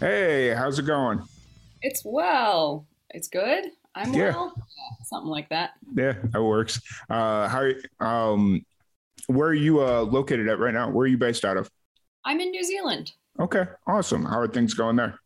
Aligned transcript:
Hey, 0.00 0.54
how's 0.54 0.78
it 0.78 0.86
going? 0.86 1.22
It's 1.82 2.02
well. 2.06 2.86
It's 3.10 3.28
good. 3.28 3.66
I'm 3.94 4.14
Yeah. 4.14 4.30
well. 4.30 4.54
Something 5.04 5.28
like 5.28 5.50
that. 5.50 5.72
Yeah, 5.94 6.14
that 6.32 6.42
works. 6.42 6.80
Uh, 7.10 7.48
how 7.48 7.68
um, 8.00 8.64
where 9.26 9.48
are 9.48 9.54
you 9.54 9.84
uh, 9.84 10.00
located 10.02 10.48
at 10.48 10.58
right 10.58 10.72
now? 10.72 10.90
Where 10.90 11.04
are 11.04 11.08
you 11.08 11.18
based 11.18 11.44
out 11.44 11.58
of? 11.58 11.70
I'm 12.24 12.40
in 12.40 12.50
New 12.50 12.64
Zealand. 12.64 13.12
Okay, 13.38 13.64
awesome. 13.86 14.24
How 14.24 14.38
are 14.38 14.48
things 14.48 14.72
going 14.72 14.96
there? 14.96 15.18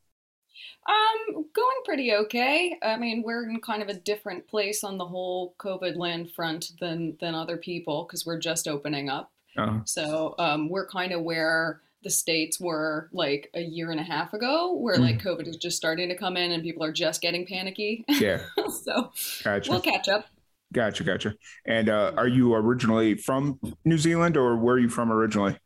Um, 0.88 1.44
going 1.54 1.76
pretty 1.84 2.12
okay. 2.14 2.76
I 2.82 2.96
mean, 2.96 3.22
we're 3.24 3.48
in 3.48 3.60
kind 3.60 3.80
of 3.82 3.88
a 3.88 3.94
different 3.94 4.46
place 4.48 4.82
on 4.82 4.98
the 4.98 5.06
whole 5.06 5.54
COVID 5.58 5.96
land 5.96 6.32
front 6.32 6.72
than 6.80 7.16
than 7.20 7.34
other 7.36 7.56
people 7.56 8.04
because 8.04 8.26
we're 8.26 8.40
just 8.40 8.66
opening 8.66 9.08
up. 9.08 9.30
Uh, 9.56 9.80
So 9.84 10.34
um, 10.38 10.68
we're 10.68 10.88
kind 10.88 11.12
of 11.12 11.22
where 11.22 11.80
the 12.04 12.10
states 12.10 12.60
were 12.60 13.08
like 13.12 13.50
a 13.54 13.60
year 13.62 13.90
and 13.90 13.98
a 13.98 14.04
half 14.04 14.32
ago, 14.34 14.74
where 14.76 14.98
like 14.98 15.20
COVID 15.22 15.48
is 15.48 15.56
just 15.56 15.76
starting 15.76 16.08
to 16.10 16.14
come 16.16 16.36
in 16.36 16.52
and 16.52 16.62
people 16.62 16.84
are 16.84 16.92
just 16.92 17.20
getting 17.22 17.46
panicky. 17.46 18.04
yeah, 18.08 18.38
so 18.84 19.10
gotcha, 19.42 19.70
we'll 19.70 19.80
catch 19.80 20.08
up. 20.08 20.26
gotcha, 20.72 21.02
gotcha. 21.04 21.34
And 21.66 21.88
uh, 21.88 22.12
are 22.16 22.28
you 22.28 22.54
originally 22.54 23.16
from 23.16 23.58
New 23.84 23.98
Zealand, 23.98 24.36
or 24.36 24.56
where 24.56 24.76
are 24.76 24.78
you 24.78 24.88
from 24.88 25.10
originally? 25.10 25.58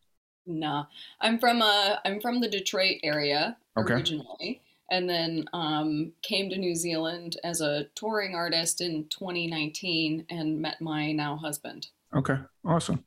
Nah, 0.46 0.86
I'm 1.20 1.38
from 1.38 1.60
uh 1.60 1.96
I'm 2.04 2.20
from 2.20 2.40
the 2.40 2.48
Detroit 2.48 2.96
area 3.02 3.56
Okay. 3.76 3.92
originally, 3.94 4.62
and 4.90 5.08
then 5.08 5.44
um, 5.52 6.12
came 6.22 6.48
to 6.50 6.56
New 6.56 6.74
Zealand 6.74 7.36
as 7.44 7.60
a 7.60 7.84
touring 7.94 8.34
artist 8.34 8.80
in 8.80 9.04
2019 9.10 10.24
and 10.30 10.60
met 10.60 10.80
my 10.80 11.12
now 11.12 11.36
husband. 11.36 11.88
Okay, 12.16 12.36
awesome. 12.64 13.04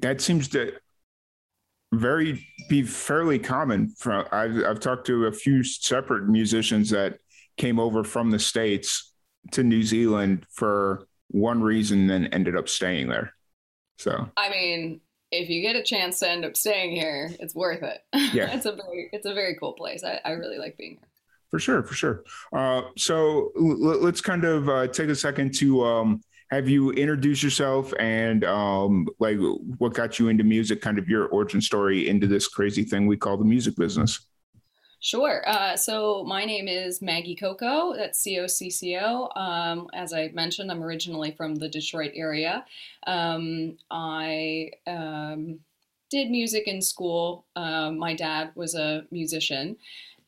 That 0.00 0.20
seems 0.20 0.48
to 0.48 0.72
very 1.92 2.46
be 2.68 2.82
fairly 2.82 3.38
common. 3.38 3.88
From 3.98 4.26
I've 4.32 4.62
I've 4.64 4.80
talked 4.80 5.06
to 5.06 5.26
a 5.26 5.32
few 5.32 5.62
separate 5.64 6.28
musicians 6.28 6.90
that 6.90 7.18
came 7.56 7.78
over 7.80 8.04
from 8.04 8.30
the 8.30 8.38
states 8.38 9.14
to 9.52 9.62
New 9.62 9.82
Zealand 9.82 10.46
for 10.52 11.06
one 11.28 11.62
reason, 11.62 12.08
and 12.10 12.32
ended 12.32 12.56
up 12.56 12.68
staying 12.68 13.08
there. 13.08 13.32
So 13.98 14.28
I 14.36 14.50
mean, 14.50 15.00
if 15.30 15.48
you 15.48 15.60
get 15.62 15.76
a 15.76 15.82
chance 15.82 16.18
to 16.20 16.28
end 16.28 16.44
up 16.44 16.56
staying 16.56 16.92
here, 16.94 17.30
it's 17.40 17.54
worth 17.54 17.82
it. 17.82 18.00
Yeah. 18.34 18.54
it's 18.54 18.66
a 18.66 18.72
very 18.72 19.08
it's 19.12 19.26
a 19.26 19.34
very 19.34 19.56
cool 19.58 19.72
place. 19.72 20.04
I, 20.04 20.20
I 20.24 20.32
really 20.32 20.58
like 20.58 20.76
being 20.76 20.92
here. 21.00 21.08
for 21.50 21.58
sure, 21.58 21.82
for 21.82 21.94
sure. 21.94 22.24
Uh, 22.52 22.82
so 22.96 23.52
l- 23.56 24.00
let's 24.02 24.20
kind 24.20 24.44
of 24.44 24.68
uh, 24.68 24.86
take 24.88 25.08
a 25.08 25.14
second 25.16 25.54
to 25.56 25.84
um, 25.84 26.20
have 26.50 26.68
you 26.68 26.90
introduce 26.92 27.42
yourself 27.42 27.92
and 27.98 28.44
um, 28.44 29.06
like 29.18 29.38
what 29.76 29.94
got 29.94 30.18
you 30.18 30.28
into 30.28 30.44
music, 30.44 30.80
kind 30.80 30.98
of 30.98 31.08
your 31.08 31.26
origin 31.26 31.60
story 31.60 32.08
into 32.08 32.26
this 32.26 32.48
crazy 32.48 32.84
thing 32.84 33.06
we 33.06 33.16
call 33.16 33.36
the 33.36 33.44
music 33.44 33.76
business. 33.76 34.20
Sure. 35.00 35.48
Uh, 35.48 35.76
so 35.76 36.24
my 36.24 36.44
name 36.44 36.66
is 36.66 37.00
Maggie 37.00 37.36
Cocco. 37.36 37.94
That's 37.94 38.18
C 38.18 38.40
O 38.40 38.46
C 38.48 38.68
C 38.68 38.98
O. 39.00 39.28
Um, 39.36 39.88
as 39.94 40.12
I 40.12 40.30
mentioned, 40.34 40.72
I'm 40.72 40.82
originally 40.82 41.30
from 41.30 41.54
the 41.54 41.68
Detroit 41.68 42.12
area. 42.16 42.64
Um, 43.06 43.76
I 43.90 44.70
um, 44.88 45.60
did 46.10 46.30
music 46.30 46.66
in 46.66 46.82
school. 46.82 47.44
Um, 47.54 47.98
my 47.98 48.14
dad 48.14 48.50
was 48.56 48.74
a 48.74 49.04
musician 49.12 49.76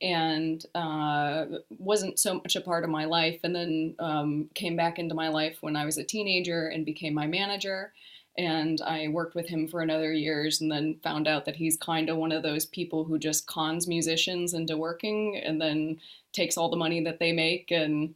and 0.02 0.64
uh, 0.74 1.46
wasn't 1.78 2.18
so 2.18 2.34
much 2.34 2.56
a 2.56 2.60
part 2.60 2.84
of 2.84 2.90
my 2.90 3.04
life. 3.04 3.40
And 3.44 3.54
then 3.54 3.94
um, 3.98 4.50
came 4.54 4.76
back 4.76 4.98
into 4.98 5.14
my 5.14 5.28
life 5.28 5.58
when 5.60 5.76
I 5.76 5.84
was 5.84 5.98
a 5.98 6.04
teenager 6.04 6.68
and 6.68 6.86
became 6.86 7.14
my 7.14 7.26
manager. 7.26 7.92
And 8.38 8.80
I 8.82 9.08
worked 9.08 9.34
with 9.34 9.48
him 9.48 9.66
for 9.68 9.80
another 9.82 10.12
years, 10.12 10.60
and 10.60 10.70
then 10.70 10.98
found 11.02 11.26
out 11.28 11.44
that 11.44 11.56
he's 11.56 11.76
kind 11.76 12.08
of 12.08 12.16
one 12.16 12.32
of 12.32 12.42
those 12.42 12.64
people 12.64 13.04
who 13.04 13.18
just 13.18 13.46
cons 13.46 13.86
musicians 13.88 14.54
into 14.54 14.76
working, 14.76 15.36
and 15.36 15.60
then 15.60 16.00
takes 16.32 16.56
all 16.56 16.70
the 16.70 16.76
money 16.76 17.02
that 17.04 17.18
they 17.18 17.32
make. 17.32 17.70
And 17.70 18.14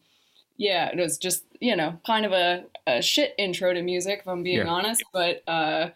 yeah, 0.56 0.90
it 0.90 0.98
was 0.98 1.18
just 1.18 1.44
you 1.60 1.76
know 1.76 1.98
kind 2.06 2.26
of 2.26 2.32
a, 2.32 2.64
a 2.86 3.02
shit 3.02 3.34
intro 3.38 3.72
to 3.74 3.82
music, 3.82 4.20
if 4.20 4.28
I'm 4.28 4.42
being 4.42 4.66
Yeah. 4.66 4.68
honest. 4.68 5.04
But 5.12 5.42
uh, 5.48 5.90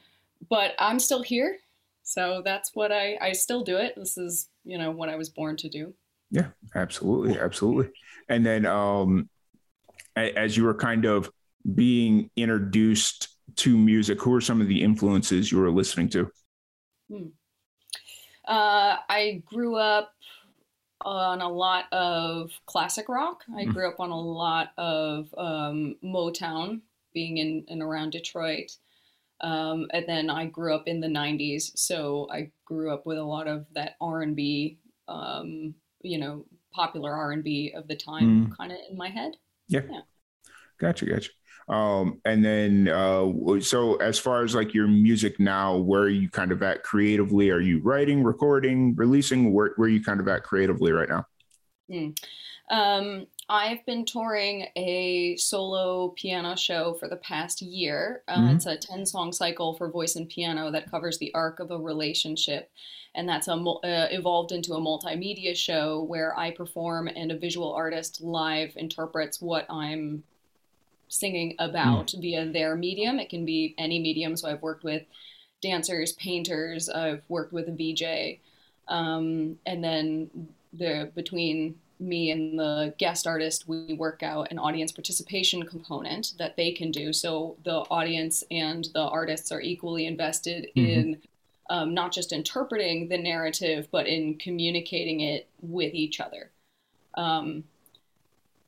but 0.48 0.74
I'm 0.78 0.98
still 0.98 1.22
here, 1.22 1.58
so 2.08 2.40
that's 2.42 2.70
what 2.74 2.90
I 2.90 3.18
I 3.20 3.32
still 3.32 3.62
do 3.62 3.76
it. 3.76 3.92
This 3.96 4.16
is 4.16 4.48
you 4.64 4.78
know 4.78 4.90
what 4.90 5.10
I 5.10 5.16
was 5.16 5.28
born 5.28 5.56
to 5.58 5.68
do. 5.68 5.92
Yeah, 6.30 6.48
absolutely, 6.74 7.38
absolutely. 7.38 7.90
And 8.28 8.44
then 8.44 8.64
um, 8.66 9.28
as 10.16 10.56
you 10.56 10.64
were 10.64 10.74
kind 10.74 11.04
of 11.04 11.30
being 11.74 12.30
introduced 12.36 13.28
to 13.56 13.76
music, 13.76 14.20
who 14.22 14.34
are 14.34 14.40
some 14.40 14.60
of 14.60 14.68
the 14.68 14.82
influences 14.82 15.52
you 15.52 15.58
were 15.58 15.70
listening 15.70 16.08
to? 16.10 16.30
Uh, 18.46 18.96
I 19.08 19.42
grew 19.44 19.76
up 19.76 20.12
on 21.02 21.40
a 21.40 21.48
lot 21.48 21.84
of 21.92 22.50
classic 22.66 23.08
rock. 23.08 23.44
I 23.56 23.64
Mm. 23.64 23.72
grew 23.72 23.88
up 23.88 24.00
on 24.00 24.10
a 24.10 24.20
lot 24.20 24.72
of 24.76 25.32
um, 25.36 25.96
Motown, 26.02 26.80
being 27.12 27.38
in 27.38 27.64
and 27.68 27.82
around 27.82 28.10
Detroit. 28.10 28.72
Um, 29.40 29.86
and 29.92 30.04
then 30.08 30.30
I 30.30 30.46
grew 30.46 30.74
up 30.74 30.84
in 30.86 31.00
the 31.00 31.06
'90s, 31.06 31.70
so 31.76 32.28
I 32.30 32.50
grew 32.64 32.92
up 32.92 33.06
with 33.06 33.18
a 33.18 33.24
lot 33.24 33.46
of 33.46 33.66
that 33.74 33.96
R&B, 34.00 34.78
um, 35.06 35.74
you 36.02 36.18
know, 36.18 36.44
popular 36.72 37.12
R&B 37.12 37.72
of 37.76 37.88
the 37.88 37.96
time, 37.96 38.52
kind 38.56 38.72
of 38.72 38.78
in 38.90 38.96
my 38.96 39.08
head. 39.08 39.36
Yeah. 39.68 39.82
yeah. 39.90 40.00
Gotcha, 40.78 41.06
gotcha. 41.06 41.30
Um, 41.68 42.20
and 42.24 42.44
then, 42.44 42.88
uh, 42.88 43.60
so 43.60 43.96
as 43.96 44.18
far 44.18 44.42
as 44.42 44.54
like 44.54 44.72
your 44.72 44.88
music 44.88 45.38
now, 45.38 45.76
where 45.76 46.02
are 46.02 46.08
you 46.08 46.30
kind 46.30 46.50
of 46.50 46.62
at 46.62 46.82
creatively? 46.82 47.50
Are 47.50 47.60
you 47.60 47.80
writing, 47.82 48.24
recording, 48.24 48.94
releasing? 48.94 49.52
Where, 49.52 49.72
where 49.76 49.86
are 49.86 49.90
you 49.90 50.02
kind 50.02 50.20
of 50.20 50.28
at 50.28 50.44
creatively 50.44 50.92
right 50.92 51.08
now? 51.08 51.26
Um, 52.70 53.26
I've 53.48 53.84
been 53.86 54.04
touring 54.04 54.66
a 54.76 55.36
solo 55.36 56.08
piano 56.10 56.54
show 56.54 56.94
for 56.94 57.08
the 57.08 57.16
past 57.16 57.62
year. 57.62 58.22
Uh, 58.28 58.48
Mhm. 58.48 58.54
It's 58.56 58.66
a 58.66 58.76
10 58.76 59.06
song 59.06 59.32
cycle 59.32 59.74
for 59.74 59.88
voice 59.90 60.16
and 60.16 60.28
piano 60.28 60.70
that 60.70 60.90
covers 60.90 61.18
the 61.18 61.32
arc 61.34 61.58
of 61.58 61.70
a 61.70 61.78
relationship. 61.78 62.70
And 63.14 63.26
that's 63.28 63.48
a, 63.48 63.54
uh, 63.54 64.08
evolved 64.10 64.52
into 64.52 64.74
a 64.74 64.80
multimedia 64.80 65.56
show 65.56 66.02
where 66.02 66.38
I 66.38 66.50
perform 66.50 67.08
and 67.08 67.32
a 67.32 67.38
visual 67.38 67.72
artist 67.72 68.20
live 68.20 68.76
interprets 68.76 69.40
what 69.40 69.64
I'm 69.70 70.24
singing 71.08 71.54
about 71.58 72.10
via 72.10 72.44
their 72.44 72.76
medium. 72.76 73.18
It 73.18 73.30
can 73.30 73.46
be 73.46 73.74
any 73.78 73.98
medium. 73.98 74.36
So 74.36 74.48
I've 74.48 74.62
worked 74.62 74.84
with 74.84 75.06
dancers, 75.62 76.12
painters, 76.12 76.90
I've 76.90 77.22
worked 77.28 77.52
with 77.54 77.68
a 77.68 77.72
VJ. 77.72 78.40
Um, 78.88 79.58
and 79.64 79.82
then 79.82 80.48
the 80.74 81.10
between 81.14 81.80
me 82.00 82.30
and 82.30 82.58
the 82.58 82.94
guest 82.98 83.26
artist, 83.26 83.66
we 83.68 83.94
work 83.94 84.22
out 84.22 84.50
an 84.50 84.58
audience 84.58 84.92
participation 84.92 85.64
component 85.64 86.34
that 86.38 86.56
they 86.56 86.70
can 86.72 86.90
do. 86.90 87.12
So 87.12 87.56
the 87.64 87.78
audience 87.90 88.44
and 88.50 88.86
the 88.94 89.02
artists 89.02 89.50
are 89.50 89.60
equally 89.60 90.06
invested 90.06 90.68
Mhm. 90.76 90.86
in 90.86 91.22
um, 91.70 91.92
not 91.92 92.12
just 92.12 92.32
interpreting 92.32 93.08
the 93.08 93.18
narrative, 93.18 93.88
but 93.90 94.06
in 94.06 94.38
communicating 94.38 95.20
it 95.20 95.48
with 95.60 95.92
each 95.92 96.18
other, 96.18 96.50
um, 97.12 97.62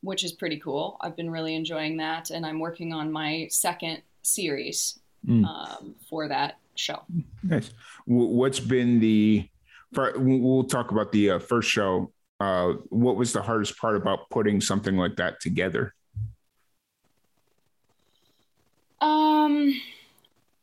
which 0.02 0.22
is 0.22 0.32
pretty 0.32 0.58
cool. 0.58 0.98
I've 1.00 1.16
been 1.16 1.30
really 1.30 1.54
enjoying 1.54 1.96
that, 1.96 2.28
and 2.28 2.44
I'm 2.44 2.58
working 2.60 2.92
on 2.92 3.10
my 3.10 3.46
second 3.50 4.02
series 4.20 4.98
Mm. 5.26 5.46
um, 5.46 5.94
for 6.10 6.28
that 6.28 6.58
show. 6.74 7.02
Nice. 7.42 7.68
Wh- 8.04 8.32
What's 8.36 8.60
been 8.60 9.00
the, 9.00 9.48
for- 9.94 10.12
we'll 10.18 10.64
talk 10.64 10.90
about 10.90 11.10
the 11.12 11.30
uh, 11.30 11.38
first 11.38 11.70
show. 11.70 12.12
Uh, 12.40 12.72
what 12.88 13.16
was 13.16 13.34
the 13.34 13.42
hardest 13.42 13.76
part 13.78 13.96
about 13.96 14.30
putting 14.30 14.62
something 14.62 14.96
like 14.96 15.14
that 15.16 15.38
together? 15.40 15.94
Um, 19.02 19.78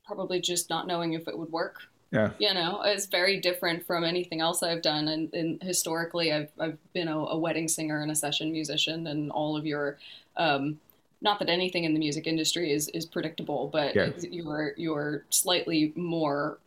probably 0.03 0.41
just 0.41 0.71
not 0.71 0.87
knowing 0.87 1.13
if 1.13 1.27
it 1.27 1.37
would 1.37 1.51
work. 1.51 1.83
Yeah. 2.11 2.31
You 2.39 2.53
know, 2.53 2.81
it's 2.83 3.05
very 3.05 3.39
different 3.39 3.85
from 3.85 4.03
anything 4.03 4.41
else 4.41 4.63
I've 4.63 4.81
done. 4.81 5.07
And, 5.09 5.31
and 5.33 5.61
historically, 5.61 6.33
I've, 6.33 6.49
I've 6.59 6.77
been 6.93 7.09
a, 7.09 7.17
a 7.17 7.37
wedding 7.37 7.67
singer 7.67 8.01
and 8.01 8.09
a 8.11 8.15
session 8.15 8.51
musician, 8.51 9.07
and 9.07 9.31
all 9.31 9.55
of 9.55 9.65
your, 9.65 9.97
um, 10.37 10.79
not 11.21 11.37
that 11.39 11.49
anything 11.49 11.83
in 11.83 11.93
the 11.93 11.99
music 11.99 12.25
industry 12.25 12.71
is, 12.71 12.87
is 12.89 13.05
predictable, 13.05 13.69
but 13.71 13.93
Yeah. 13.95 14.09
your, 14.31 14.73
your 14.77 15.25
slightly 15.29 15.93
more 15.95 16.57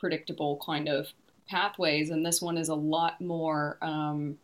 predictable 0.00 0.60
kind 0.64 0.88
of 0.88 1.08
pathways. 1.48 2.10
And 2.10 2.24
this 2.26 2.40
one 2.42 2.58
is 2.58 2.70
a 2.70 2.74
lot 2.74 3.20
more, 3.20 3.76
um, 3.82 4.36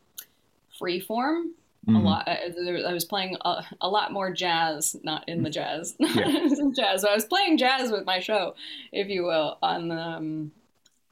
freeform. 0.81 1.47
Mm-hmm. 1.87 1.97
A 1.97 2.01
lot. 2.01 2.27
I, 2.27 2.51
I 2.89 2.93
was 2.95 3.05
playing 3.05 3.37
a, 3.45 3.63
a, 3.83 3.89
lot 3.89 4.11
more 4.11 4.33
jazz, 4.33 4.97
not 5.03 5.29
in 5.29 5.43
the 5.43 5.51
jazz, 5.51 5.95
yeah. 5.99 6.49
jazz. 6.75 7.03
So 7.03 7.11
I 7.11 7.15
was 7.15 7.27
playing 7.27 7.59
jazz 7.59 7.91
with 7.91 8.07
my 8.07 8.21
show, 8.21 8.55
if 8.91 9.09
you 9.09 9.25
will, 9.25 9.59
on 9.63 9.91
um, 9.91 10.53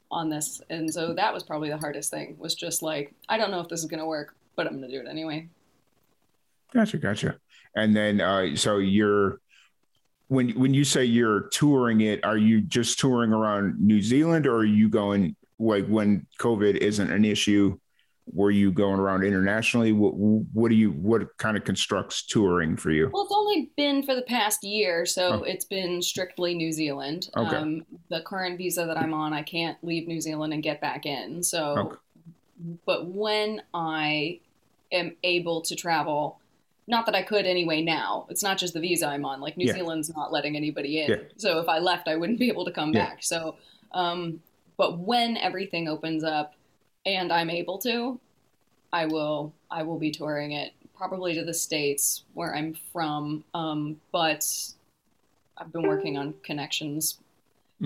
on 0.09 0.29
this, 0.29 0.61
and 0.71 0.91
so 0.91 1.13
that 1.13 1.31
was 1.31 1.43
probably 1.43 1.69
the 1.69 1.77
hardest 1.77 2.09
thing. 2.09 2.37
Was 2.39 2.55
just 2.55 2.81
like, 2.81 3.13
I 3.29 3.37
don't 3.37 3.51
know 3.51 3.59
if 3.59 3.67
this 3.67 3.81
is 3.81 3.85
gonna 3.85 4.07
work, 4.07 4.35
but 4.55 4.65
I'm 4.65 4.73
gonna 4.73 4.89
do 4.89 4.99
it 4.99 5.07
anyway. 5.07 5.47
Gotcha, 6.73 6.97
gotcha. 6.97 7.35
And 7.75 7.95
then, 7.95 8.19
uh, 8.19 8.55
so 8.55 8.79
you're 8.79 9.39
when 10.27 10.49
when 10.51 10.73
you 10.73 10.83
say 10.83 11.05
you're 11.05 11.41
touring 11.49 12.01
it, 12.01 12.23
are 12.25 12.37
you 12.37 12.61
just 12.61 12.99
touring 12.99 13.31
around 13.31 13.79
New 13.79 14.01
Zealand, 14.01 14.47
or 14.47 14.57
are 14.57 14.65
you 14.65 14.89
going 14.89 15.35
like 15.59 15.85
when 15.85 16.25
COVID 16.39 16.77
isn't 16.77 17.11
an 17.11 17.25
issue? 17.25 17.77
Were 18.31 18.51
you 18.51 18.71
going 18.71 18.99
around 18.99 19.23
internationally? 19.23 19.91
What 19.91 20.15
what 20.15 20.69
do 20.69 20.75
you 20.75 20.91
what 20.91 21.37
kind 21.37 21.57
of 21.57 21.63
constructs 21.63 22.25
touring 22.25 22.77
for 22.77 22.91
you? 22.91 23.09
Well, 23.13 23.23
it's 23.23 23.33
only 23.35 23.69
been 23.75 24.03
for 24.03 24.15
the 24.15 24.21
past 24.21 24.63
year, 24.63 25.05
so 25.05 25.41
oh. 25.41 25.43
it's 25.43 25.65
been 25.65 26.01
strictly 26.01 26.55
New 26.55 26.71
Zealand. 26.71 27.29
Okay. 27.35 27.55
Um, 27.55 27.85
the 28.09 28.21
current 28.21 28.57
visa 28.57 28.85
that 28.85 28.97
I'm 28.97 29.13
on, 29.13 29.33
I 29.33 29.43
can't 29.43 29.77
leave 29.83 30.07
New 30.07 30.21
Zealand 30.21 30.53
and 30.53 30.63
get 30.63 30.79
back 30.79 31.05
in. 31.05 31.43
So, 31.43 31.77
okay. 31.77 31.95
but 32.85 33.07
when 33.07 33.61
I 33.73 34.39
am 34.91 35.15
able 35.23 35.61
to 35.61 35.75
travel 35.75 36.39
not 36.87 37.05
that 37.05 37.15
I 37.15 37.21
could 37.21 37.45
anyway 37.45 37.81
now. 37.81 38.25
It's 38.29 38.43
not 38.43 38.57
just 38.57 38.73
the 38.73 38.79
visa 38.79 39.07
I'm 39.07 39.25
on. 39.25 39.39
Like 39.39 39.57
New 39.57 39.67
yeah. 39.67 39.73
Zealand's 39.73 40.13
not 40.13 40.31
letting 40.33 40.55
anybody 40.55 41.01
in. 41.01 41.09
Yeah. 41.09 41.15
So 41.37 41.59
if 41.59 41.69
I 41.69 41.79
left, 41.79 42.07
I 42.07 42.15
wouldn't 42.15 42.39
be 42.39 42.49
able 42.49 42.65
to 42.65 42.71
come 42.71 42.93
yeah. 42.93 43.05
back. 43.05 43.23
So, 43.23 43.55
um, 43.93 44.41
but 44.77 44.99
when 44.99 45.37
everything 45.37 45.87
opens 45.87 46.23
up 46.23 46.55
and 47.05 47.31
I'm 47.31 47.49
able 47.49 47.77
to, 47.79 48.19
I 48.91 49.05
will 49.05 49.53
I 49.69 49.83
will 49.83 49.99
be 49.99 50.11
touring 50.11 50.53
it 50.53 50.73
probably 50.95 51.33
to 51.33 51.43
the 51.43 51.53
states 51.53 52.23
where 52.33 52.55
I'm 52.55 52.75
from. 52.91 53.43
Um, 53.53 53.99
but 54.11 54.45
I've 55.57 55.71
been 55.71 55.87
working 55.87 56.17
on 56.17 56.33
connections 56.43 57.19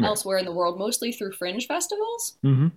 elsewhere 0.03 0.37
in 0.37 0.45
the 0.45 0.51
world, 0.51 0.77
mostly 0.77 1.11
through 1.11 1.31
fringe 1.31 1.67
festivals, 1.67 2.37
mm-hmm. 2.43 2.67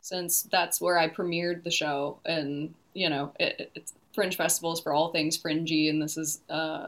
since 0.00 0.42
that's 0.42 0.80
where 0.80 0.98
I 0.98 1.08
premiered 1.08 1.62
the 1.62 1.70
show, 1.70 2.18
and 2.24 2.74
you 2.94 3.08
know 3.08 3.32
it, 3.38 3.70
it's 3.74 3.92
fringe 4.12 4.36
festivals 4.36 4.80
for 4.80 4.92
all 4.92 5.12
things 5.12 5.36
fringy, 5.36 5.88
and 5.88 6.02
this 6.02 6.16
is 6.16 6.40
uh, 6.50 6.86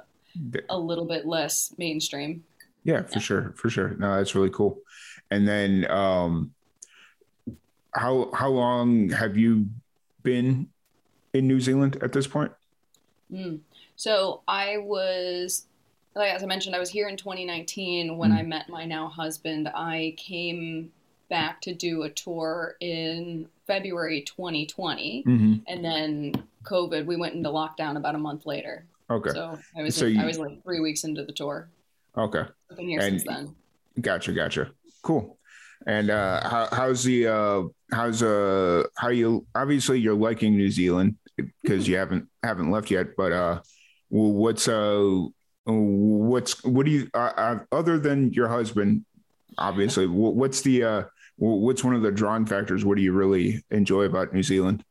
a 0.68 0.78
little 0.78 1.04
bit 1.04 1.26
less 1.26 1.72
mainstream. 1.78 2.44
Yeah, 2.84 3.02
for 3.02 3.14
yeah. 3.14 3.18
sure, 3.20 3.54
for 3.56 3.70
sure. 3.70 3.96
No, 3.98 4.16
that's 4.16 4.34
really 4.34 4.50
cool. 4.50 4.78
And 5.30 5.46
then, 5.46 5.90
um, 5.90 6.52
how 7.96 8.30
how 8.32 8.50
long 8.50 9.10
have 9.10 9.36
you 9.36 9.66
been 10.22 10.68
in 11.32 11.46
New 11.48 11.60
Zealand 11.60 11.98
at 12.02 12.12
this 12.12 12.26
point? 12.26 12.52
Mm. 13.32 13.60
So 13.96 14.42
I 14.46 14.78
was, 14.78 15.66
like 16.14 16.32
as 16.32 16.42
I 16.42 16.46
mentioned, 16.46 16.76
I 16.76 16.78
was 16.78 16.90
here 16.90 17.08
in 17.08 17.16
2019 17.16 18.16
when 18.16 18.30
mm. 18.30 18.38
I 18.38 18.42
met 18.42 18.68
my 18.68 18.84
now 18.84 19.08
husband. 19.08 19.68
I 19.68 20.14
came 20.16 20.92
back 21.28 21.60
to 21.62 21.74
do 21.74 22.02
a 22.02 22.10
tour 22.10 22.76
in 22.80 23.48
February 23.66 24.22
2020, 24.22 25.24
mm-hmm. 25.26 25.54
and 25.66 25.84
then 25.84 26.32
COVID, 26.62 27.06
we 27.06 27.16
went 27.16 27.34
into 27.34 27.48
lockdown 27.48 27.96
about 27.96 28.14
a 28.14 28.18
month 28.18 28.46
later. 28.46 28.84
Okay. 29.10 29.30
So 29.30 29.58
I 29.76 29.82
was 29.82 29.96
so 29.96 30.06
you, 30.06 30.20
I 30.20 30.24
was 30.24 30.38
like 30.38 30.62
three 30.62 30.80
weeks 30.80 31.04
into 31.04 31.24
the 31.24 31.32
tour. 31.32 31.68
Okay. 32.16 32.44
I've 32.70 32.76
been 32.76 32.88
here 32.88 33.00
and, 33.00 33.20
since 33.20 33.24
then. 33.24 33.54
Gotcha, 34.00 34.32
gotcha. 34.32 34.70
Cool. 35.02 35.35
And 35.86 36.10
uh, 36.10 36.48
how, 36.48 36.68
how's 36.72 37.04
the 37.04 37.28
uh, 37.28 37.62
how's 37.92 38.22
uh 38.22 38.84
how 38.96 39.08
you 39.08 39.46
obviously 39.54 40.00
you're 40.00 40.14
liking 40.14 40.56
New 40.56 40.70
Zealand 40.70 41.16
because 41.36 41.84
mm-hmm. 41.84 41.92
you 41.92 41.96
haven't 41.96 42.28
haven't 42.42 42.70
left 42.70 42.90
yet, 42.90 43.16
but 43.16 43.32
uh, 43.32 43.60
what's 44.08 44.66
uh 44.66 45.22
what's 45.64 46.64
what 46.64 46.86
do 46.86 46.92
you 46.92 47.10
uh, 47.14 47.32
uh 47.36 47.58
other 47.72 47.98
than 47.98 48.32
your 48.32 48.46
husband 48.46 49.04
obviously 49.58 50.06
what's 50.06 50.60
the 50.60 50.84
uh 50.84 51.02
what's 51.38 51.84
one 51.84 51.94
of 51.94 52.02
the 52.02 52.10
drawing 52.10 52.46
factors? 52.46 52.84
What 52.84 52.96
do 52.96 53.02
you 53.02 53.12
really 53.12 53.62
enjoy 53.70 54.04
about 54.04 54.32
New 54.32 54.42
Zealand? 54.42 54.84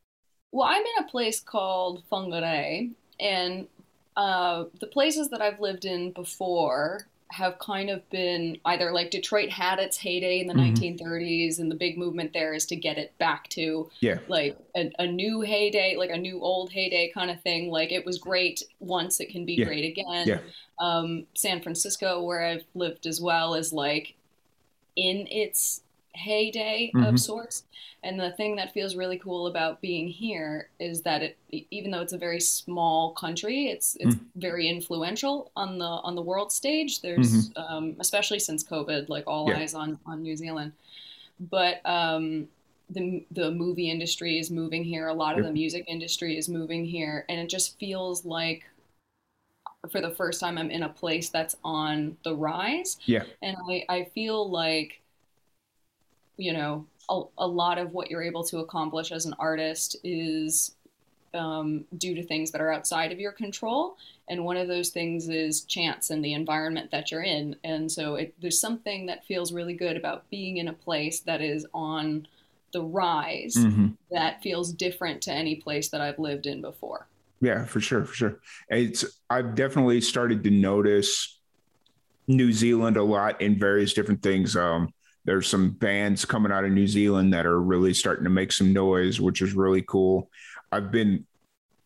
Well, 0.52 0.68
I'm 0.68 0.82
in 0.82 1.04
a 1.04 1.08
place 1.08 1.40
called 1.40 2.04
Whangarei, 2.12 2.92
and 3.20 3.68
uh, 4.16 4.66
the 4.80 4.88
places 4.88 5.30
that 5.30 5.42
I've 5.42 5.60
lived 5.60 5.86
in 5.86 6.12
before 6.12 7.08
have 7.36 7.60
kind 7.60 7.90
of 7.90 8.10
been 8.10 8.58
either 8.64 8.92
like 8.92 9.12
Detroit 9.12 9.50
had 9.50 9.78
its 9.78 9.98
heyday 9.98 10.40
in 10.40 10.48
the 10.48 10.54
mm-hmm. 10.54 11.02
1930s, 11.02 11.60
and 11.60 11.70
the 11.70 11.76
big 11.76 11.98
movement 11.98 12.32
there 12.32 12.54
is 12.54 12.66
to 12.68 12.78
get 12.78 12.98
it 12.98 13.16
back 13.18 13.50
to 13.50 13.90
yeah. 14.00 14.20
like 14.30 14.58
a, 14.76 14.90
a, 15.00 15.06
new 15.06 15.42
heyday, 15.42 15.98
like 15.98 16.12
a 16.12 16.18
new 16.18 16.40
old 16.42 16.72
heyday 16.72 17.12
kind 17.14 17.30
of 17.30 17.42
thing. 17.42 17.70
Like 17.70 17.92
it 17.92 18.06
was 18.06 18.18
great 18.18 18.64
once, 18.80 19.20
it 19.20 19.30
can 19.30 19.46
be 19.46 19.56
yeah. 19.56 19.66
great 19.66 19.84
again. 19.84 20.28
Yeah. 20.28 20.40
Um, 20.80 21.28
San 21.34 21.62
Francisco, 21.62 22.24
where 22.24 22.42
I've 22.42 22.64
lived 22.74 23.06
as 23.06 23.20
well, 23.20 23.54
is 23.54 23.74
like 23.74 24.14
in 24.96 25.28
its 25.30 25.82
heyday 26.16 26.92
mm-hmm. 26.94 27.06
of 27.06 27.20
sorts. 27.20 27.64
And 28.04 28.20
the 28.20 28.32
thing 28.32 28.56
that 28.58 28.74
feels 28.74 28.96
really 28.96 29.18
cool 29.18 29.48
about 29.48 29.82
being 29.82 30.08
here 30.08 30.70
is 30.80 31.02
that 31.02 31.24
it, 31.24 31.38
even 31.72 31.90
though 31.90 32.02
it's 32.02 32.14
a 32.14 32.18
very 32.18 32.40
small 32.40 33.14
country, 33.14 33.68
it's 33.68 33.98
it's 34.00 34.16
mm-hmm. 34.16 34.40
very 34.40 34.68
influential 34.68 35.52
on 35.56 35.80
the 35.80 35.86
on 35.86 36.16
the 36.16 36.22
world 36.22 36.52
stage. 36.52 37.02
There's 37.02 37.50
mm-hmm. 37.50 37.76
um, 37.76 37.96
especially 38.00 38.40
since 38.40 38.64
COVID, 38.64 39.10
like 39.10 39.24
all 39.26 39.50
yeah. 39.50 39.58
eyes 39.58 39.74
on 39.74 39.98
on 40.06 40.22
New 40.22 40.36
Zealand. 40.36 40.74
But 41.40 41.82
um, 41.86 42.48
the 42.90 43.26
the 43.32 43.52
movie 43.52 43.90
industry 43.90 44.38
is 44.38 44.52
moving 44.52 44.84
here. 44.84 45.08
A 45.08 45.14
lot 45.14 45.40
of 45.40 45.46
the 45.46 45.52
music 45.52 45.86
industry 45.88 46.38
is 46.38 46.48
moving 46.48 46.86
here, 46.86 47.26
and 47.28 47.40
it 47.40 47.50
just 47.50 47.80
feels 47.80 48.24
like 48.24 48.66
for 49.92 50.02
the 50.02 50.12
first 50.12 50.40
time 50.40 50.58
I'm 50.58 50.72
in 50.72 50.84
a 50.84 50.90
place 50.90 51.30
that's 51.30 51.56
on 51.64 52.18
the 52.24 52.36
rise. 52.36 52.98
Yeah. 53.06 53.24
And 53.42 53.58
I, 53.70 53.86
I 53.90 54.04
feel 54.14 54.50
like 54.50 55.02
you 56.38 56.54
know, 56.54 56.86
a, 57.10 57.22
a 57.38 57.48
lot 57.48 57.78
of 57.78 57.94
what 57.94 58.10
you're 58.10 58.24
able 58.24 58.44
to 58.46 58.60
accomplish 58.60 59.12
as 59.12 59.26
an 59.26 59.36
artist 59.40 59.98
is 60.04 60.76
um, 61.34 61.86
due 61.98 62.16
to 62.16 62.24
things 62.24 62.52
that 62.52 62.62
are 62.62 62.72
outside 62.72 63.12
of 63.12 63.20
your 63.20 63.32
control. 63.32 63.98
And 64.30 64.44
one 64.44 64.58
of 64.58 64.68
those 64.68 64.90
things 64.90 65.30
is 65.30 65.62
chance 65.62 66.10
and 66.10 66.24
the 66.24 66.34
environment 66.34 66.92
that 66.92 67.12
you're 67.12 67.24
in. 67.24 67.56
And 67.64 67.92
so 67.92 68.16
it, 68.16 68.34
there's 68.42 68.60
something 68.60 69.06
that 69.08 69.26
feels 69.26 69.54
really 69.54 69.74
good 69.74 69.98
about 69.98 70.30
being 70.30 70.58
in 70.58 70.70
a 70.70 70.74
place 70.74 71.20
that 71.22 71.42
is 71.42 71.68
on 71.74 72.28
the 72.72 72.82
rise 72.82 73.56
mm-hmm. 73.56 73.88
that 74.12 74.42
feels 74.42 74.74
different 74.74 75.22
to 75.24 75.32
any 75.32 75.56
place 75.56 75.90
that 75.90 76.02
I've 76.02 76.20
lived 76.20 76.46
in 76.46 76.62
before. 76.62 77.08
Yeah, 77.42 77.66
for 77.66 77.80
sure, 77.80 78.06
for 78.06 78.14
sure. 78.14 78.40
It's 78.70 79.06
I've 79.30 79.56
definitely 79.56 80.02
started 80.02 80.44
to 80.44 80.50
notice 80.50 81.40
New 82.28 82.52
Zealand 82.52 82.98
a 82.98 83.04
lot 83.04 83.42
in 83.42 83.60
various 83.60 83.94
different 83.94 84.24
things. 84.24 84.56
Um, 84.56 84.94
there's 85.26 85.48
some 85.48 85.72
bands 85.72 86.24
coming 86.24 86.52
out 86.52 86.64
of 86.64 86.72
New 86.72 86.88
Zealand 86.88 87.34
that 87.34 87.46
are 87.46 87.60
really 87.60 87.94
starting 87.94 88.24
to 88.24 88.30
make 88.30 88.52
some 88.52 88.72
noise, 88.72 89.20
which 89.20 89.42
is 89.42 89.54
really 89.54 89.82
cool. 89.82 90.30
I've 90.72 90.92
been 90.92 91.26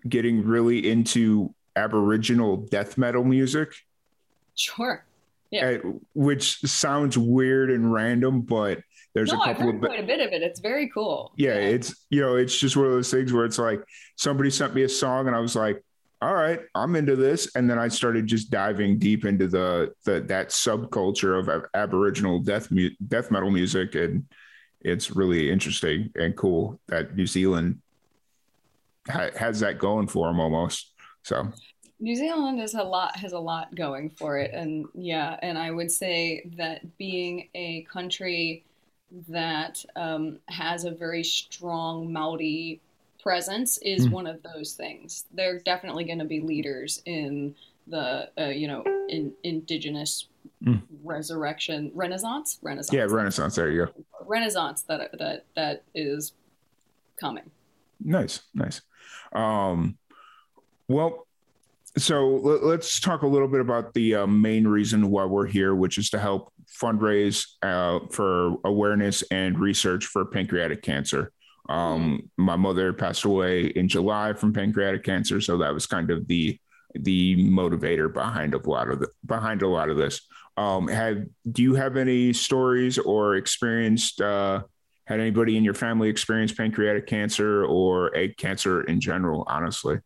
getting 0.08 0.46
really 0.46 0.90
into 0.90 1.54
Aboriginal 1.76 2.58
death 2.58 2.98
metal 2.98 3.24
music. 3.24 3.74
Sure. 4.56 5.06
Yeah. 5.52 5.78
Which 6.14 6.60
sounds 6.62 7.18
weird 7.18 7.72
and 7.72 7.92
random, 7.92 8.42
but 8.42 8.82
there's 9.14 9.32
no, 9.32 9.42
a 9.42 9.46
couple 9.46 9.70
of 9.70 9.80
quite 9.80 10.00
a 10.00 10.04
bit 10.04 10.20
of 10.20 10.32
it. 10.32 10.44
It's 10.44 10.60
very 10.60 10.90
cool. 10.90 11.34
Yeah, 11.36 11.56
yeah, 11.56 11.68
it's 11.68 12.06
you 12.10 12.22
know, 12.22 12.36
it's 12.36 12.58
just 12.58 12.78
one 12.78 12.86
of 12.86 12.92
those 12.92 13.10
things 13.10 13.34
where 13.34 13.46
it's 13.46 13.58
like 13.58 13.84
somebody 14.16 14.52
sent 14.52 14.76
me 14.76 14.84
a 14.84 14.90
song 14.90 15.28
and 15.28 15.36
I 15.36 15.40
was 15.40 15.56
like, 15.56 15.84
all 16.22 16.34
right, 16.34 16.60
I'm 16.76 16.96
into 16.96 17.16
this. 17.16 17.56
And 17.56 17.70
then 17.70 17.80
I 17.80 17.88
started 17.88 18.28
just 18.28 18.52
diving 18.52 19.00
deep 19.00 19.26
into 19.26 19.48
the, 19.48 19.94
the 20.06 20.22
that 20.22 20.50
subculture 20.50 21.40
of 21.40 21.66
Aboriginal 21.74 22.40
death 22.40 22.72
mu- 22.72 22.90
death 23.08 23.32
metal 23.32 23.52
music, 23.52 23.96
and 23.96 24.26
it's 24.82 25.12
really 25.12 25.50
interesting 25.50 26.12
and 26.16 26.36
cool 26.36 26.80
that 26.88 27.16
New 27.16 27.28
Zealand 27.28 27.80
ha- 29.08 29.32
has 29.38 29.62
that 29.62 29.80
going 29.80 30.08
for 30.08 30.28
them 30.28 30.40
almost. 30.40 30.94
So 31.24 31.52
New 32.02 32.16
Zealand 32.16 32.60
has 32.60 32.74
a 32.74 32.84
lot 32.84 33.16
has 33.16 33.32
a 33.32 33.40
lot 33.40 33.74
going 33.76 34.10
for 34.10 34.38
it, 34.38 34.52
and 34.54 34.88
yeah, 34.94 35.38
and 35.42 35.58
I 35.58 35.72
would 35.72 35.92
say 35.92 36.50
that 36.58 36.98
being 36.98 37.48
a 37.56 37.84
country 37.84 38.66
that 39.30 39.84
um, 39.96 40.40
has 40.50 40.84
a 40.84 40.92
very 40.92 41.24
strong 41.24 42.12
Maori 42.12 42.82
presence 43.22 43.78
is 43.80 44.08
mm. 44.08 44.12
one 44.12 44.28
of 44.28 44.42
those 44.44 44.74
things. 44.74 45.26
They're 45.34 45.60
definitely 45.60 46.06
going 46.06 46.20
to 46.20 46.26
be 46.26 46.40
leaders 46.40 47.02
in 47.06 47.56
the 47.90 48.30
uh, 48.38 48.46
you 48.46 48.68
know 48.68 48.84
in 49.10 49.34
indigenous 49.44 50.28
mm. 50.64 50.82
resurrection 51.04 51.92
renaissance 51.94 52.60
renaissance 52.62 52.96
yeah 52.96 53.04
renaissance 53.10 53.56
there 53.56 53.72
you 53.72 53.86
go 53.86 53.92
renaissance 54.26 54.84
that 54.84 55.18
that 55.18 55.46
that 55.56 55.84
is 55.96 56.34
coming 57.20 57.50
nice 58.00 58.42
nice 58.54 58.82
um 59.34 59.98
well 60.88 61.26
so 61.98 62.28
let's 62.28 63.00
talk 63.00 63.24
a 63.24 63.28
little 63.28 63.48
bit 63.48 63.62
about 63.62 63.94
the 63.94 64.16
uh, 64.16 64.28
main 64.28 64.68
reason 64.68 65.10
why 65.10 65.26
we're 65.26 65.48
here 65.48 65.74
which 65.74 65.98
is 65.98 66.10
to 66.10 66.20
help 66.20 66.54
fundraise 66.70 67.46
uh, 67.64 68.00
for 68.12 68.58
awareness 68.64 69.24
and 69.32 69.58
research 69.60 70.06
for 70.06 70.24
pancreatic 70.26 70.84
cancer 70.84 71.32
Um, 71.70 72.30
my 72.36 72.56
mother 72.56 72.92
passed 72.92 73.26
away 73.26 73.68
in 73.68 73.88
July 73.88 74.34
from 74.34 74.54
pancreatic 74.54 75.04
cancer, 75.04 75.40
so 75.40 75.58
that 75.60 75.74
was 75.74 75.86
kind 75.86 76.10
of 76.10 76.28
the 76.28 76.60
the 76.96 77.36
motivator 77.36 78.12
behind 78.12 78.56
a 78.56 78.70
lot 78.70 78.90
of 78.90 79.00
the 79.00 79.08
behind 79.26 79.62
a 79.62 79.68
lot 79.68 79.90
of 79.90 79.98
this. 79.98 80.22
Um, 80.58 80.88
have 80.88 81.26
do 81.52 81.62
you 81.62 81.76
have 81.76 81.96
any 81.96 82.34
stories 82.34 82.98
or 82.98 83.36
experienced 83.36 84.20
uh, 84.20 84.64
had 85.06 85.20
anybody 85.20 85.58
in 85.58 85.64
your 85.64 85.76
family 85.76 86.10
experience 86.10 86.52
pancreatic 86.52 87.06
cancer 87.06 87.66
or 87.66 88.16
egg 88.18 88.36
cancer 88.38 88.82
in 88.82 89.00
general? 89.00 89.46
Honestly, 89.48 90.00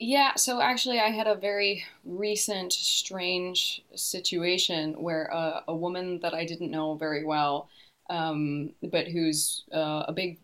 yeah. 0.00 0.34
So 0.36 0.60
actually, 0.60 0.98
I 1.00 1.10
had 1.10 1.26
a 1.26 1.34
very 1.34 1.84
recent 2.04 2.72
strange 2.72 3.82
situation 3.94 4.94
where 4.94 5.26
a, 5.26 5.62
a 5.68 5.74
woman 5.76 6.20
that 6.20 6.34
I 6.34 6.46
didn't 6.46 6.70
know 6.70 6.96
very 6.96 7.24
well, 7.24 7.68
um, 8.08 8.70
but 8.90 9.08
who's 9.08 9.64
uh, 9.74 10.04
a 10.08 10.12
big 10.12 10.38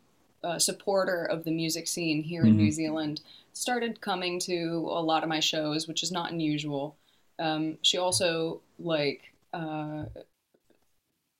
uh, 0.44 0.58
supporter 0.58 1.25
of 1.25 1.44
the 1.44 1.50
music 1.50 1.87
scene 1.87 2.22
here 2.22 2.42
mm-hmm. 2.42 2.50
in 2.50 2.56
New 2.56 2.70
Zealand 2.70 3.20
started 3.52 4.00
coming 4.00 4.38
to 4.40 4.87
a 4.90 5.02
lot 5.02 5.22
of 5.22 5.28
my 5.28 5.40
shows, 5.40 5.87
which 5.87 6.02
is 6.02 6.12
not 6.12 6.32
unusual. 6.32 6.96
Um, 7.38 7.78
she 7.82 7.99
also 7.99 8.61
like 8.78 9.32
uh, 9.52 10.04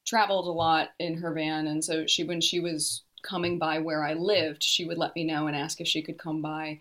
traveled 0.07 0.47
a 0.47 0.51
lot 0.51 0.91
in 0.99 1.19
her 1.19 1.33
van, 1.33 1.67
and 1.67 1.85
so 1.85 2.07
she 2.07 2.25
when 2.25 2.41
she 2.41 2.61
was 2.61 3.03
coming 3.23 3.59
by 3.59 3.79
where 3.79 4.05
I 4.05 4.15
lived, 4.15 4.63
she 4.63 4.85
would 4.85 4.99
let 4.99 5.15
me 5.15 5.25
know 5.25 5.47
and 5.47 5.57
ask 5.57 5.81
if 5.81 5.87
she 5.87 6.03
could 6.03 6.19
come 6.19 6.43
by, 6.43 6.81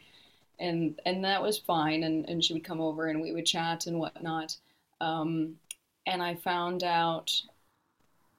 and 0.59 0.99
and 1.05 1.23
that 1.23 1.41
was 1.41 1.57
fine. 1.57 2.03
And 2.03 2.27
and 2.27 2.43
she 2.43 2.53
would 2.53 2.63
come 2.63 2.81
over 2.81 3.07
and 3.07 3.21
we 3.21 3.31
would 3.31 3.45
chat 3.45 3.87
and 3.87 3.99
whatnot. 3.99 4.55
Um, 4.99 5.57
and 6.05 6.21
I 6.21 6.35
found 6.35 6.83
out 6.83 7.31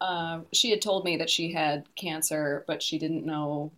uh, 0.03 0.41
she 0.53 0.71
had 0.71 0.83
told 0.83 1.05
me 1.05 1.17
that 1.17 1.31
she 1.31 1.53
had 1.53 1.87
cancer, 1.95 2.65
but 2.67 2.83
she 2.83 2.99
didn't 2.99 3.25
know 3.25 3.71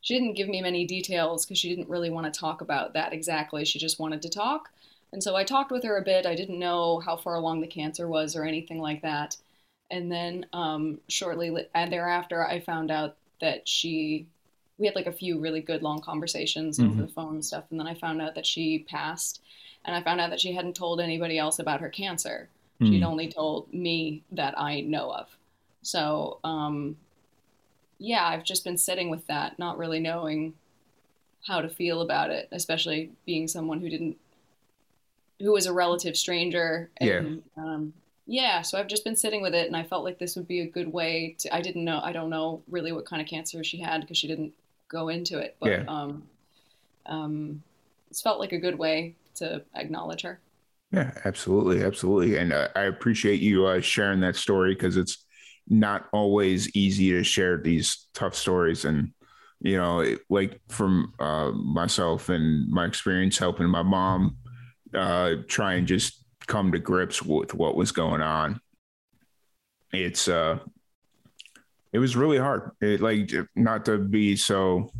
she 0.00 0.14
didn't 0.14 0.36
give 0.36 0.48
me 0.48 0.62
many 0.62 0.86
details 0.86 1.44
because 1.44 1.58
she 1.58 1.68
didn't 1.68 1.90
really 1.90 2.08
want 2.08 2.32
to 2.32 2.40
talk 2.40 2.62
about 2.62 2.94
that 2.94 3.12
exactly. 3.12 3.64
She 3.64 3.78
just 3.78 3.98
wanted 3.98 4.22
to 4.22 4.30
talk. 4.30 4.70
And 5.12 5.22
so 5.22 5.36
I 5.36 5.44
talked 5.44 5.70
with 5.70 5.84
her 5.84 5.98
a 5.98 6.02
bit. 6.02 6.24
I 6.24 6.34
didn't 6.34 6.58
know 6.58 7.00
how 7.00 7.16
far 7.16 7.34
along 7.34 7.60
the 7.60 7.66
cancer 7.66 8.08
was 8.08 8.34
or 8.34 8.44
anything 8.44 8.80
like 8.80 9.02
that. 9.02 9.36
And 9.90 10.10
then 10.10 10.46
um, 10.54 11.00
shortly 11.08 11.54
thereafter, 11.74 12.46
I 12.46 12.60
found 12.60 12.90
out 12.90 13.16
that 13.40 13.68
she, 13.68 14.26
we 14.78 14.86
had 14.86 14.94
like 14.94 15.06
a 15.06 15.12
few 15.12 15.38
really 15.38 15.60
good 15.60 15.82
long 15.82 16.00
conversations 16.00 16.78
mm-hmm. 16.78 16.92
over 16.92 17.02
the 17.02 17.12
phone 17.12 17.34
and 17.34 17.44
stuff. 17.44 17.64
And 17.70 17.78
then 17.78 17.86
I 17.86 17.94
found 17.94 18.22
out 18.22 18.34
that 18.36 18.46
she 18.46 18.86
passed. 18.88 19.42
And 19.84 19.94
I 19.94 20.02
found 20.02 20.20
out 20.20 20.30
that 20.30 20.40
she 20.40 20.52
hadn't 20.52 20.76
told 20.76 21.00
anybody 21.00 21.38
else 21.38 21.58
about 21.58 21.80
her 21.80 21.90
cancer. 21.90 22.48
Mm-hmm. 22.80 22.92
She'd 22.92 23.02
only 23.02 23.28
told 23.28 23.72
me 23.74 24.22
that 24.32 24.58
I 24.58 24.80
know 24.80 25.12
of. 25.12 25.37
So 25.82 26.38
um, 26.44 26.96
yeah, 27.98 28.26
I've 28.26 28.44
just 28.44 28.64
been 28.64 28.78
sitting 28.78 29.10
with 29.10 29.26
that, 29.26 29.58
not 29.58 29.78
really 29.78 30.00
knowing 30.00 30.54
how 31.46 31.60
to 31.60 31.68
feel 31.68 32.00
about 32.00 32.30
it, 32.30 32.48
especially 32.52 33.10
being 33.26 33.48
someone 33.48 33.80
who 33.80 33.88
didn't, 33.88 34.16
who 35.40 35.52
was 35.52 35.66
a 35.66 35.72
relative 35.72 36.16
stranger. 36.16 36.90
And, 36.98 37.42
yeah. 37.56 37.62
Um, 37.62 37.92
yeah. 38.26 38.62
So 38.62 38.78
I've 38.78 38.88
just 38.88 39.04
been 39.04 39.16
sitting 39.16 39.42
with 39.42 39.54
it, 39.54 39.66
and 39.66 39.76
I 39.76 39.82
felt 39.82 40.04
like 40.04 40.18
this 40.18 40.36
would 40.36 40.46
be 40.46 40.60
a 40.60 40.66
good 40.66 40.92
way 40.92 41.34
to. 41.40 41.54
I 41.54 41.60
didn't 41.60 41.84
know. 41.84 42.00
I 42.02 42.12
don't 42.12 42.30
know 42.30 42.62
really 42.68 42.92
what 42.92 43.06
kind 43.06 43.22
of 43.22 43.28
cancer 43.28 43.64
she 43.64 43.80
had 43.80 44.02
because 44.02 44.18
she 44.18 44.28
didn't 44.28 44.52
go 44.88 45.08
into 45.08 45.38
it. 45.38 45.56
But 45.60 45.70
yeah. 45.70 45.84
um, 45.88 46.22
um, 47.06 47.62
it's 48.10 48.20
felt 48.20 48.38
like 48.38 48.52
a 48.52 48.58
good 48.58 48.78
way 48.78 49.14
to 49.36 49.62
acknowledge 49.74 50.22
her. 50.22 50.40
Yeah, 50.92 51.12
absolutely, 51.24 51.84
absolutely, 51.84 52.38
and 52.38 52.52
uh, 52.52 52.68
I 52.74 52.82
appreciate 52.82 53.40
you 53.40 53.66
uh, 53.66 53.80
sharing 53.80 54.20
that 54.20 54.36
story 54.36 54.74
because 54.74 54.96
it's 54.96 55.26
not 55.68 56.08
always 56.12 56.74
easy 56.76 57.10
to 57.12 57.22
share 57.22 57.58
these 57.58 58.06
tough 58.14 58.34
stories. 58.34 58.84
And 58.84 59.12
you 59.60 59.76
know 59.76 60.00
it, 60.00 60.20
like 60.28 60.60
from 60.68 61.12
uh, 61.18 61.50
myself 61.50 62.28
and 62.28 62.68
my 62.70 62.86
experience 62.86 63.38
helping 63.38 63.68
my 63.68 63.82
mom 63.82 64.36
uh, 64.94 65.34
try 65.48 65.74
and 65.74 65.86
just 65.86 66.24
come 66.46 66.72
to 66.72 66.78
grips 66.78 67.22
with 67.22 67.54
what 67.54 67.76
was 67.76 67.92
going 67.92 68.22
on. 68.22 68.60
It's 69.92 70.28
uh 70.28 70.58
it 71.92 71.98
was 71.98 72.16
really 72.16 72.38
hard. 72.38 72.72
It 72.80 73.00
like 73.00 73.30
not 73.54 73.84
to 73.86 73.98
be 73.98 74.36
so 74.36 74.90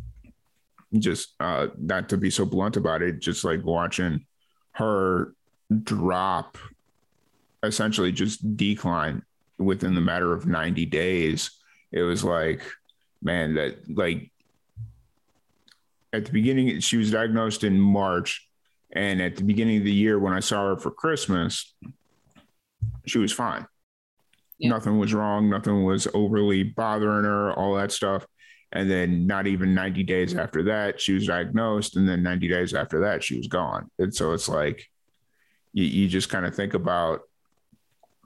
just 0.97 1.35
uh 1.39 1.67
not 1.77 2.09
to 2.09 2.17
be 2.17 2.29
so 2.31 2.45
blunt 2.45 2.77
about 2.77 3.01
it 3.01 3.19
just 3.19 3.43
like 3.43 3.63
watching 3.63 4.25
her 4.71 5.33
drop 5.83 6.57
essentially 7.61 8.11
just 8.11 8.57
decline 8.57 9.21
within 9.59 9.93
the 9.93 10.01
matter 10.01 10.33
of 10.33 10.47
90 10.47 10.85
days, 10.87 11.51
it 11.91 12.01
was 12.01 12.23
like, 12.23 12.61
man, 13.21 13.55
that 13.55 13.77
like 13.95 14.31
at 16.13 16.25
the 16.25 16.31
beginning, 16.31 16.79
she 16.79 16.97
was 16.97 17.11
diagnosed 17.11 17.63
in 17.63 17.79
March. 17.79 18.47
And 18.91 19.21
at 19.21 19.35
the 19.35 19.43
beginning 19.43 19.77
of 19.77 19.83
the 19.83 19.93
year, 19.93 20.17
when 20.17 20.33
I 20.33 20.39
saw 20.39 20.69
her 20.69 20.77
for 20.77 20.89
Christmas, 20.89 21.75
she 23.05 23.19
was 23.19 23.31
fine. 23.31 23.67
Yeah. 24.57 24.71
Nothing 24.71 24.97
was 24.97 25.13
wrong. 25.13 25.49
Nothing 25.49 25.83
was 25.83 26.07
overly 26.13 26.63
bothering 26.63 27.25
her, 27.25 27.53
all 27.53 27.75
that 27.75 27.91
stuff. 27.91 28.25
And 28.71 28.89
then 28.89 29.25
not 29.25 29.47
even 29.47 29.73
90 29.73 30.03
days 30.03 30.35
after 30.35 30.63
that, 30.63 30.99
she 30.99 31.13
was 31.13 31.27
diagnosed. 31.27 31.95
And 31.95 32.07
then 32.07 32.23
90 32.23 32.47
days 32.47 32.73
after 32.73 33.01
that, 33.01 33.23
she 33.23 33.37
was 33.37 33.47
gone. 33.47 33.89
And 33.99 34.13
so 34.13 34.33
it's 34.33 34.49
like, 34.49 34.85
you, 35.73 35.83
you 35.83 36.07
just 36.07 36.29
kind 36.29 36.45
of 36.45 36.55
think 36.55 36.73
about 36.73 37.21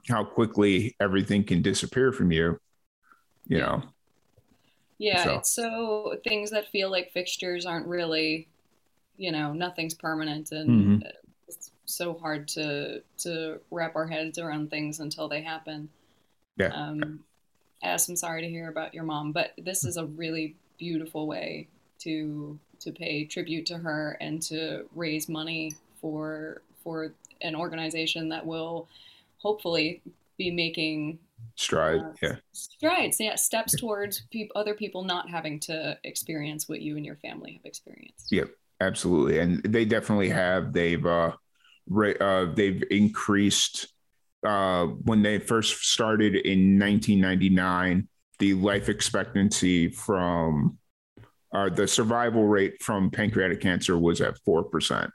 how 0.08 0.24
quickly 0.24 0.96
everything 1.00 1.44
can 1.44 1.62
disappear 1.62 2.12
from 2.12 2.32
you, 2.32 2.58
you 3.46 3.58
know. 3.58 3.82
Yeah, 4.98 5.24
so. 5.24 5.34
it's 5.36 5.50
so 5.50 6.18
things 6.24 6.50
that 6.50 6.68
feel 6.68 6.90
like 6.90 7.12
fixtures 7.12 7.66
aren't 7.66 7.86
really, 7.86 8.48
you 9.16 9.32
know, 9.32 9.52
nothing's 9.52 9.94
permanent 9.94 10.52
and 10.52 10.70
mm-hmm. 10.70 11.08
it's 11.48 11.72
so 11.84 12.14
hard 12.14 12.48
to 12.48 13.02
to 13.18 13.60
wrap 13.70 13.96
our 13.96 14.06
heads 14.06 14.38
around 14.38 14.70
things 14.70 15.00
until 15.00 15.28
they 15.28 15.42
happen. 15.42 15.88
Yeah. 16.56 16.68
Um 16.68 17.20
as 17.82 18.08
I'm 18.08 18.16
sorry 18.16 18.42
to 18.42 18.48
hear 18.48 18.68
about 18.68 18.94
your 18.94 19.04
mom, 19.04 19.32
but 19.32 19.52
this 19.58 19.84
is 19.84 19.96
a 19.96 20.06
really 20.06 20.56
beautiful 20.78 21.26
way 21.26 21.68
to 22.00 22.58
to 22.80 22.92
pay 22.92 23.24
tribute 23.24 23.66
to 23.66 23.78
her 23.78 24.16
and 24.20 24.40
to 24.42 24.84
raise 24.94 25.28
money 25.28 25.74
for 26.00 26.62
for 26.82 27.12
an 27.40 27.56
organization 27.56 28.28
that 28.28 28.46
will 28.46 28.88
hopefully 29.44 30.02
be 30.38 30.50
making 30.50 31.18
stride 31.56 32.00
uh, 32.00 32.12
yeah. 32.22 32.36
strides 32.52 33.20
yeah 33.20 33.34
steps 33.36 33.76
towards 33.76 34.26
pe- 34.32 34.48
other 34.56 34.74
people 34.74 35.04
not 35.04 35.28
having 35.28 35.60
to 35.60 35.96
experience 36.02 36.68
what 36.68 36.80
you 36.80 36.96
and 36.96 37.06
your 37.06 37.16
family 37.16 37.52
have 37.52 37.64
experienced. 37.64 38.28
Yep 38.30 38.48
absolutely 38.80 39.38
and 39.38 39.62
they 39.62 39.84
definitely 39.84 40.30
have. 40.30 40.72
They've 40.72 41.04
uh, 41.04 41.32
ra- 41.88 42.20
uh 42.20 42.54
they've 42.54 42.82
increased 42.90 43.88
uh 44.46 44.86
when 44.86 45.22
they 45.22 45.38
first 45.38 45.84
started 45.84 46.34
in 46.34 46.78
1999 46.78 48.08
the 48.40 48.54
life 48.54 48.88
expectancy 48.88 49.88
from 49.88 50.78
uh, 51.54 51.68
the 51.68 51.86
survival 51.86 52.46
rate 52.48 52.82
from 52.82 53.10
pancreatic 53.10 53.60
cancer 53.60 53.96
was 53.96 54.20
at 54.20 54.34
4% 54.46 55.08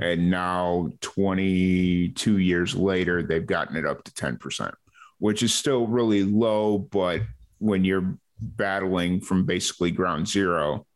and 0.00 0.30
now, 0.30 0.90
22 1.02 2.38
years 2.38 2.74
later, 2.74 3.22
they've 3.22 3.44
gotten 3.44 3.76
it 3.76 3.84
up 3.84 4.02
to 4.04 4.10
10%, 4.12 4.72
which 5.18 5.42
is 5.42 5.52
still 5.52 5.86
really 5.86 6.24
low. 6.24 6.78
But 6.78 7.20
when 7.58 7.84
you're 7.84 8.16
battling 8.40 9.20
from 9.20 9.44
basically 9.44 9.90
ground 9.90 10.26
zero, 10.26 10.86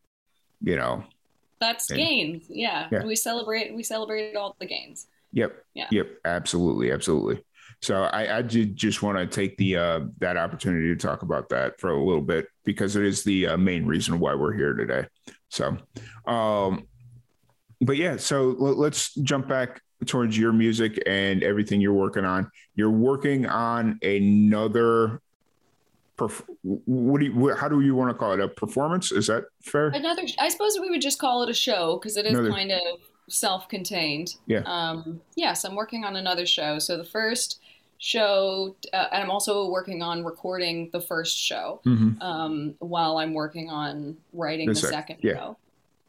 you 0.62 0.76
know, 0.76 1.04
that's 1.60 1.90
and, 1.90 1.98
gains. 1.98 2.44
Yeah. 2.48 2.88
yeah. 2.90 3.04
We 3.04 3.14
celebrate, 3.14 3.74
we 3.74 3.82
celebrate 3.82 4.34
all 4.36 4.56
the 4.58 4.64
gains. 4.64 5.06
Yep. 5.34 5.54
Yeah. 5.74 5.88
Yep. 5.90 6.08
Absolutely. 6.24 6.90
Absolutely. 6.90 7.44
So 7.82 8.04
I, 8.04 8.38
I 8.38 8.42
did 8.42 8.74
just 8.74 9.02
want 9.02 9.18
to 9.18 9.26
take 9.26 9.58
the 9.58 9.76
uh, 9.76 10.00
that 10.20 10.38
opportunity 10.38 10.88
to 10.88 10.96
talk 10.96 11.20
about 11.20 11.50
that 11.50 11.78
for 11.78 11.90
a 11.90 12.02
little 12.02 12.22
bit 12.22 12.48
because 12.64 12.96
it 12.96 13.04
is 13.04 13.22
the 13.22 13.48
uh, 13.48 13.56
main 13.58 13.84
reason 13.84 14.18
why 14.18 14.34
we're 14.34 14.54
here 14.54 14.72
today. 14.72 15.04
So, 15.50 15.76
um, 16.26 16.86
but 17.84 17.96
yeah, 17.96 18.16
so 18.16 18.50
let's 18.58 19.14
jump 19.16 19.48
back 19.48 19.82
towards 20.06 20.36
your 20.36 20.52
music 20.52 21.02
and 21.06 21.42
everything 21.42 21.80
you're 21.80 21.92
working 21.92 22.24
on. 22.24 22.50
You're 22.74 22.90
working 22.90 23.46
on 23.46 23.98
another. 24.02 25.20
Perf- 26.16 26.44
what 26.62 27.20
do 27.20 27.26
you? 27.26 27.54
How 27.54 27.68
do 27.68 27.80
you 27.80 27.94
want 27.94 28.10
to 28.10 28.14
call 28.14 28.32
it? 28.32 28.40
A 28.40 28.48
performance? 28.48 29.10
Is 29.10 29.26
that 29.26 29.44
fair? 29.62 29.88
Another. 29.88 30.22
I 30.38 30.48
suppose 30.48 30.78
we 30.80 30.90
would 30.90 31.02
just 31.02 31.18
call 31.18 31.42
it 31.42 31.48
a 31.48 31.54
show 31.54 31.98
because 31.98 32.16
it 32.16 32.26
is 32.26 32.32
another, 32.32 32.50
kind 32.50 32.70
of 32.70 32.80
self-contained. 33.28 34.36
Yeah. 34.46 34.62
Um, 34.64 35.20
yes, 35.34 35.64
I'm 35.64 35.74
working 35.74 36.04
on 36.04 36.16
another 36.16 36.46
show. 36.46 36.78
So 36.78 36.96
the 36.96 37.04
first 37.04 37.60
show, 37.98 38.76
uh, 38.92 39.06
and 39.12 39.22
I'm 39.22 39.30
also 39.30 39.70
working 39.70 40.02
on 40.02 40.24
recording 40.24 40.90
the 40.92 41.00
first 41.00 41.38
show 41.38 41.80
mm-hmm. 41.86 42.20
um, 42.20 42.74
while 42.78 43.18
I'm 43.18 43.32
working 43.32 43.70
on 43.70 44.16
writing 44.32 44.68
the, 44.68 44.74
the 44.74 44.88
second 44.88 45.18
yeah. 45.22 45.32
show. 45.34 45.56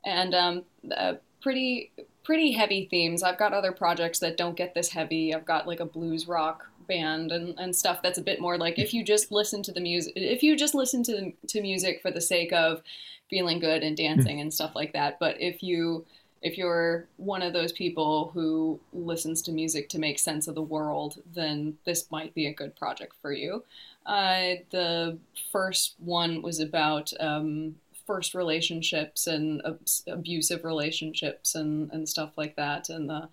And 0.05 0.35
um, 0.35 0.63
uh, 0.95 1.13
pretty 1.45 1.91
pretty 2.23 2.53
heavy 2.53 2.87
themes. 2.89 3.21
I've 3.21 3.37
got 3.37 3.53
other 3.53 3.71
projects 3.71 4.17
that 4.17 4.35
don't 4.35 4.57
get 4.57 4.73
this 4.73 4.89
heavy. 4.89 5.31
I've 5.31 5.45
got 5.45 5.67
like 5.67 5.79
a 5.79 5.85
blues 5.85 6.27
rock 6.27 6.65
band 6.87 7.31
and, 7.31 7.53
and 7.59 7.75
stuff 7.75 8.01
that's 8.01 8.17
a 8.17 8.21
bit 8.21 8.39
more 8.39 8.59
like 8.59 8.77
if 8.77 8.93
you 8.93 9.03
just 9.03 9.31
listen 9.31 9.63
to 9.63 9.71
the 9.71 9.79
music 9.79 10.13
if 10.15 10.43
you 10.43 10.55
just 10.55 10.75
listen 10.75 11.01
to 11.01 11.31
to 11.47 11.59
music 11.59 11.99
for 11.99 12.11
the 12.11 12.21
sake 12.21 12.53
of 12.53 12.83
feeling 13.27 13.57
good 13.57 13.81
and 13.81 13.97
dancing 13.97 14.39
and 14.39 14.53
stuff 14.53 14.75
like 14.75 14.93
that 14.93 15.17
but 15.19 15.35
if 15.41 15.63
you 15.63 16.05
if 16.43 16.59
you're 16.59 17.07
one 17.17 17.41
of 17.41 17.53
those 17.53 17.71
people 17.71 18.29
who 18.35 18.79
listens 18.93 19.41
to 19.41 19.51
music 19.51 19.89
to 19.89 19.97
make 19.97 20.19
sense 20.19 20.47
of 20.47 20.53
the 20.53 20.61
world 20.61 21.19
then 21.33 21.75
this 21.85 22.11
might 22.11 22.35
be 22.35 22.45
a 22.45 22.53
good 22.53 22.75
project 22.75 23.13
for 23.19 23.33
you 23.33 23.63
uh, 24.05 24.61
the 24.69 25.17
first 25.51 25.95
one 25.97 26.43
was 26.43 26.59
about 26.59 27.11
um, 27.19 27.73
first 28.05 28.33
relationships 28.33 29.27
and 29.27 29.61
abusive 30.07 30.63
relationships 30.63 31.55
and, 31.55 31.91
and 31.91 32.07
stuff 32.07 32.31
like 32.37 32.55
that 32.55 32.89
and 32.89 33.09
the 33.09 33.27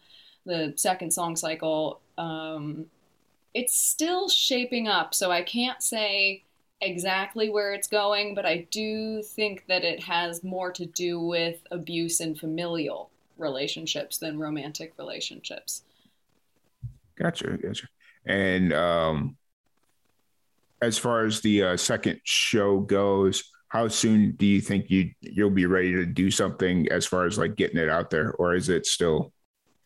the 0.45 0.73
second 0.77 1.13
song 1.13 1.37
cycle 1.37 2.01
um, 2.19 2.87
it's 3.55 3.77
still 3.77 4.29
shaping 4.29 4.89
up, 4.89 5.15
so 5.15 5.31
I 5.31 5.43
can't 5.43 5.83
say 5.83 6.43
exactly 6.81 7.51
where 7.51 7.73
it's 7.73 7.87
going, 7.87 8.35
but 8.35 8.47
I 8.47 8.67
do 8.71 9.23
think 9.23 9.65
that 9.69 9.85
it 9.85 10.03
has 10.03 10.43
more 10.43 10.73
to 10.73 10.87
do 10.87 11.21
with 11.21 11.61
abuse 11.71 12.21
and 12.21 12.39
familial 12.39 13.11
relationships 13.39 14.19
than 14.19 14.39
romantic 14.39 14.95
relationships. 14.99 15.83
Gotcha, 17.17 17.57
gotcha. 17.59 17.87
And 18.25 18.73
um, 18.73 19.37
as 20.81 20.99
far 20.99 21.25
as 21.25 21.41
the 21.41 21.63
uh, 21.63 21.77
second 21.77 22.21
show 22.25 22.81
goes, 22.81 23.52
how 23.73 23.89
soon 23.89 24.33
do 24.33 24.45
you 24.45 24.61
think 24.61 24.91
you 24.91 25.11
you'll 25.23 25.49
be 25.49 25.65
ready 25.65 25.93
to 25.93 26.05
do 26.05 26.31
something 26.31 26.87
as 26.91 27.07
far 27.07 27.25
as 27.25 27.39
like 27.39 27.57
getting 27.57 27.79
it 27.79 27.89
out 27.89 28.11
there, 28.11 28.33
or 28.33 28.55
is 28.55 28.69
it 28.69 28.85
still 28.85 29.33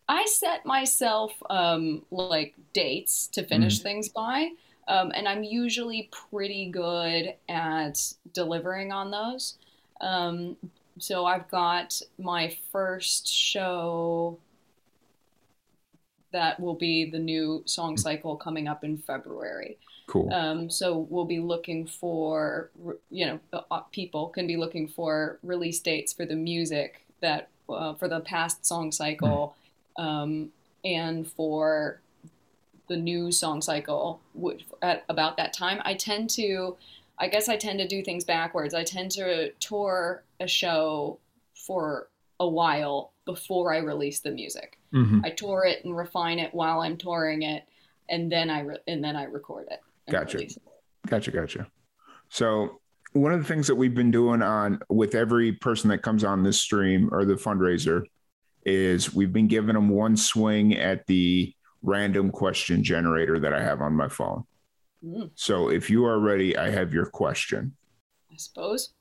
I 0.08 0.24
set 0.24 0.66
myself 0.66 1.32
um, 1.50 2.02
like 2.10 2.54
dates 2.72 3.28
to 3.28 3.44
finish 3.44 3.76
mm-hmm. 3.76 3.82
things 3.84 4.08
by, 4.08 4.50
um, 4.88 5.12
and 5.14 5.28
I'm 5.28 5.44
usually 5.44 6.10
pretty 6.10 6.68
good 6.68 7.34
at 7.48 8.00
delivering 8.32 8.90
on 8.90 9.12
those. 9.12 9.56
Um, 10.00 10.56
so 10.98 11.24
I've 11.24 11.48
got 11.48 12.00
my 12.18 12.56
first 12.72 13.28
show 13.28 14.36
that 16.32 16.58
will 16.58 16.74
be 16.74 17.08
the 17.08 17.20
new 17.20 17.62
song 17.66 17.94
mm. 17.94 18.00
cycle 18.00 18.36
coming 18.36 18.66
up 18.66 18.82
in 18.82 18.96
February. 18.96 19.78
Cool. 20.06 20.32
Um, 20.32 20.70
so 20.70 21.06
we'll 21.10 21.24
be 21.24 21.40
looking 21.40 21.86
for, 21.86 22.70
you 23.10 23.26
know, 23.26 23.40
uh, 23.52 23.80
people 23.90 24.28
can 24.28 24.46
be 24.46 24.56
looking 24.56 24.86
for 24.86 25.38
release 25.42 25.80
dates 25.80 26.12
for 26.12 26.24
the 26.24 26.36
music 26.36 27.04
that 27.20 27.48
uh, 27.68 27.94
for 27.94 28.06
the 28.06 28.20
past 28.20 28.64
song 28.64 28.92
cycle. 28.92 29.54
Mm 29.58 29.62
um, 29.98 30.50
and 30.84 31.26
for 31.26 32.00
the 32.88 32.96
new 32.96 33.32
song 33.32 33.60
cycle 33.60 34.20
at 34.82 35.04
about 35.08 35.36
that 35.36 35.52
time, 35.52 35.80
I 35.84 35.94
tend 35.94 36.30
to, 36.30 36.76
I 37.18 37.28
guess 37.28 37.48
I 37.48 37.56
tend 37.56 37.80
to 37.80 37.88
do 37.88 38.02
things 38.02 38.24
backwards. 38.24 38.74
I 38.74 38.84
tend 38.84 39.10
to 39.12 39.50
tour 39.54 40.22
a 40.40 40.46
show 40.46 41.18
for 41.54 42.08
a 42.38 42.48
while 42.48 43.12
before 43.24 43.74
I 43.74 43.78
release 43.78 44.20
the 44.20 44.30
music. 44.30 44.78
Mm-hmm. 44.92 45.20
I 45.24 45.30
tour 45.30 45.64
it 45.64 45.84
and 45.84 45.96
refine 45.96 46.38
it 46.38 46.54
while 46.54 46.80
I'm 46.80 46.96
touring 46.96 47.42
it, 47.42 47.64
and 48.08 48.30
then 48.30 48.50
I 48.50 48.60
re- 48.60 48.78
and 48.86 49.02
then 49.02 49.16
I 49.16 49.24
record 49.24 49.66
it. 49.70 49.80
Gotcha. 50.10 50.46
Gotcha. 51.06 51.30
Gotcha. 51.30 51.66
So 52.28 52.80
one 53.12 53.32
of 53.32 53.40
the 53.40 53.46
things 53.46 53.66
that 53.66 53.74
we've 53.74 53.94
been 53.94 54.10
doing 54.10 54.42
on 54.42 54.80
with 54.88 55.14
every 55.14 55.52
person 55.52 55.90
that 55.90 56.02
comes 56.02 56.24
on 56.24 56.42
this 56.42 56.60
stream 56.60 57.08
or 57.12 57.24
the 57.24 57.34
fundraiser 57.34 58.04
is 58.64 59.14
we've 59.14 59.32
been 59.32 59.46
giving 59.46 59.74
them 59.74 59.88
one 59.88 60.16
swing 60.16 60.76
at 60.76 61.06
the 61.06 61.54
random 61.82 62.30
question 62.30 62.82
generator 62.82 63.38
that 63.38 63.52
I 63.52 63.62
have 63.62 63.80
on 63.80 63.94
my 63.94 64.08
phone. 64.08 64.44
Mm. 65.04 65.30
So 65.34 65.68
if 65.68 65.88
you 65.88 66.04
are 66.04 66.18
ready, 66.18 66.56
I 66.56 66.70
have 66.70 66.92
your 66.92 67.06
question. 67.06 67.76
I 68.32 68.36
suppose. 68.36 68.92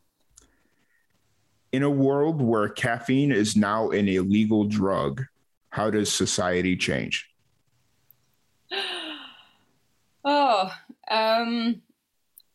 In 1.71 1.83
a 1.83 1.89
world 1.89 2.41
where 2.41 2.69
caffeine 2.69 3.31
is 3.31 3.57
now 3.57 3.89
an 3.89 4.07
illegal 4.07 4.65
drug, 4.65 5.23
how 5.69 5.89
does 5.89 6.11
society 6.11 6.77
change? 6.77 7.29
Oh, 10.27 10.73
um, 11.09 11.81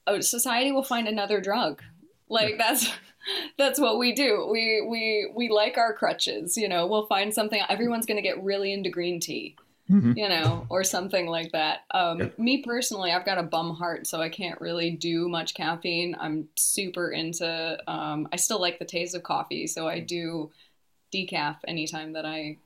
oh, 0.06 0.20
society 0.20 0.72
will 0.72 0.82
find 0.82 1.08
another 1.08 1.40
drug. 1.40 1.82
Like 2.28 2.58
that's 2.58 2.90
that's 3.58 3.80
what 3.80 3.98
we 3.98 4.12
do. 4.12 4.48
We 4.50 4.86
we 4.88 5.32
we 5.34 5.48
like 5.48 5.78
our 5.78 5.92
crutches, 5.92 6.56
you 6.56 6.68
know. 6.68 6.86
We'll 6.86 7.06
find 7.06 7.32
something. 7.32 7.60
Everyone's 7.68 8.06
going 8.06 8.16
to 8.16 8.22
get 8.22 8.42
really 8.42 8.72
into 8.72 8.90
green 8.90 9.20
tea, 9.20 9.56
mm-hmm. 9.90 10.12
you 10.16 10.28
know, 10.28 10.66
or 10.68 10.84
something 10.84 11.26
like 11.26 11.52
that. 11.52 11.80
Um, 11.90 12.20
yeah. 12.20 12.28
Me 12.38 12.62
personally, 12.62 13.12
I've 13.12 13.26
got 13.26 13.38
a 13.38 13.42
bum 13.42 13.74
heart, 13.74 14.06
so 14.06 14.20
I 14.20 14.28
can't 14.28 14.60
really 14.60 14.90
do 14.90 15.28
much 15.28 15.54
caffeine. 15.54 16.16
I'm 16.18 16.48
super 16.56 17.10
into. 17.10 17.78
Um, 17.86 18.28
I 18.32 18.36
still 18.36 18.60
like 18.60 18.78
the 18.78 18.84
taste 18.84 19.14
of 19.14 19.22
coffee, 19.22 19.66
so 19.66 19.88
I 19.88 20.00
do 20.00 20.50
decaf 21.12 21.56
anytime 21.66 22.12
that 22.12 22.24
I 22.24 22.58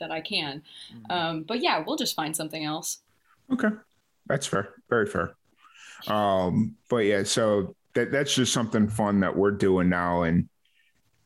that 0.00 0.10
I 0.10 0.20
can. 0.20 0.62
Mm-hmm. 0.92 1.12
Um, 1.12 1.42
but 1.42 1.62
yeah, 1.62 1.84
we'll 1.86 1.96
just 1.96 2.16
find 2.16 2.34
something 2.34 2.64
else. 2.64 2.98
Okay, 3.52 3.68
that's 4.30 4.46
fair. 4.46 4.74
Very 4.88 5.06
fair. 5.06 5.34
Um, 6.06 6.76
but 6.88 6.98
yeah, 6.98 7.24
so 7.24 7.74
that 7.94 8.12
that's 8.12 8.34
just 8.34 8.52
something 8.52 8.88
fun 8.88 9.20
that 9.20 9.36
we're 9.36 9.50
doing 9.50 9.88
now. 9.88 10.22
And 10.22 10.48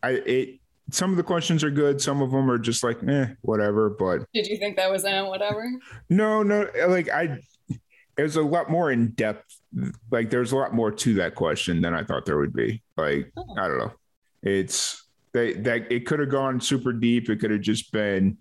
I 0.02 0.10
it 0.10 0.60
some 0.90 1.10
of 1.10 1.16
the 1.16 1.22
questions 1.22 1.62
are 1.62 1.70
good, 1.70 2.00
some 2.00 2.22
of 2.22 2.30
them 2.30 2.50
are 2.50 2.58
just 2.58 2.82
like 2.82 2.98
eh, 3.06 3.26
whatever. 3.42 3.90
But 3.90 4.22
did 4.32 4.46
you 4.46 4.56
think 4.56 4.76
that 4.76 4.90
was 4.90 5.04
eh, 5.04 5.20
whatever? 5.20 5.70
No, 6.08 6.42
no, 6.42 6.66
like 6.88 7.10
I 7.10 7.38
it 8.16 8.22
was 8.22 8.36
a 8.36 8.42
lot 8.42 8.70
more 8.70 8.90
in 8.90 9.10
depth. 9.10 9.60
Like 10.10 10.30
there's 10.30 10.52
a 10.52 10.56
lot 10.56 10.72
more 10.72 10.90
to 10.90 11.14
that 11.14 11.34
question 11.34 11.82
than 11.82 11.94
I 11.94 12.04
thought 12.04 12.24
there 12.24 12.38
would 12.38 12.54
be. 12.54 12.82
Like 12.96 13.30
oh. 13.36 13.54
I 13.58 13.68
don't 13.68 13.78
know. 13.78 13.92
It's 14.42 15.04
they 15.34 15.52
that 15.52 15.92
it 15.92 16.06
could 16.06 16.20
have 16.20 16.30
gone 16.30 16.58
super 16.58 16.92
deep. 16.92 17.28
It 17.28 17.40
could 17.40 17.50
have 17.50 17.60
just 17.60 17.92
been 17.92 18.38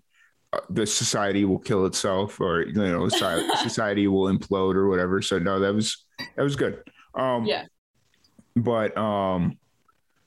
the 0.70 0.86
society 0.86 1.44
will 1.44 1.58
kill 1.58 1.86
itself, 1.86 2.40
or 2.40 2.62
you 2.62 2.72
know, 2.72 3.08
society 3.08 4.06
will 4.06 4.32
implode, 4.32 4.74
or 4.74 4.88
whatever. 4.88 5.22
So 5.22 5.38
no, 5.38 5.58
that 5.60 5.74
was 5.74 6.04
that 6.36 6.42
was 6.42 6.56
good. 6.56 6.82
Um, 7.14 7.44
yeah 7.44 7.64
but 8.56 8.96
um 8.96 9.58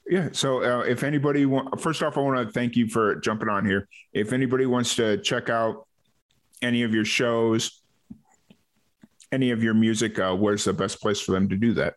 yeah 0.08 0.30
so 0.32 0.64
uh, 0.64 0.82
if 0.82 1.04
anybody 1.04 1.46
want 1.46 1.80
first 1.80 2.04
off 2.04 2.18
i 2.18 2.22
want 2.22 2.46
to 2.46 2.52
thank 2.52 2.76
you 2.76 2.88
for 2.88 3.16
jumping 3.16 3.50
on 3.50 3.66
here 3.66 3.88
if 4.14 4.34
anybody 4.34 4.66
wants 4.66 4.96
to 4.96 5.18
check 5.18 5.50
out 5.50 5.88
any 6.62 6.84
of 6.84 6.94
your 6.94 7.06
shows 7.06 7.82
any 9.32 9.52
of 9.52 9.64
your 9.64 9.74
music 9.74 10.20
uh, 10.20 10.36
where's 10.36 10.64
the 10.64 10.74
best 10.74 11.02
place 11.02 11.20
for 11.20 11.32
them 11.32 11.50
to 11.50 11.56
do 11.56 11.74
that 11.74 11.96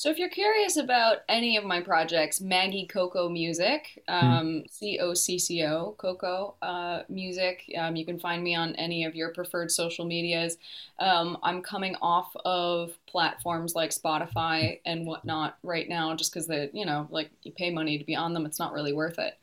so 0.00 0.08
if 0.08 0.18
you're 0.18 0.30
curious 0.30 0.78
about 0.78 1.18
any 1.28 1.58
of 1.58 1.64
my 1.64 1.82
projects, 1.82 2.40
Maggie 2.40 2.86
Cocco 2.86 3.28
Music, 3.28 4.02
hmm. 4.08 4.14
um, 4.14 4.64
C 4.70 4.98
O 4.98 5.12
C 5.12 5.38
C 5.38 5.62
O, 5.66 5.94
Cocco 5.98 6.54
uh, 6.62 7.02
Music, 7.10 7.70
um, 7.76 7.96
you 7.96 8.06
can 8.06 8.18
find 8.18 8.42
me 8.42 8.54
on 8.54 8.74
any 8.76 9.04
of 9.04 9.14
your 9.14 9.28
preferred 9.34 9.70
social 9.70 10.06
medias. 10.06 10.56
Um, 10.98 11.36
I'm 11.42 11.60
coming 11.60 11.96
off 12.00 12.34
of 12.46 12.96
platforms 13.06 13.74
like 13.74 13.90
Spotify 13.90 14.80
and 14.86 15.06
whatnot 15.06 15.58
right 15.62 15.86
now, 15.86 16.16
just 16.16 16.32
because 16.32 16.46
they, 16.46 16.70
you 16.72 16.86
know, 16.86 17.06
like 17.10 17.30
you 17.42 17.52
pay 17.52 17.68
money 17.68 17.98
to 17.98 18.04
be 18.04 18.16
on 18.16 18.32
them, 18.32 18.46
it's 18.46 18.58
not 18.58 18.72
really 18.72 18.94
worth 18.94 19.18
it. 19.18 19.36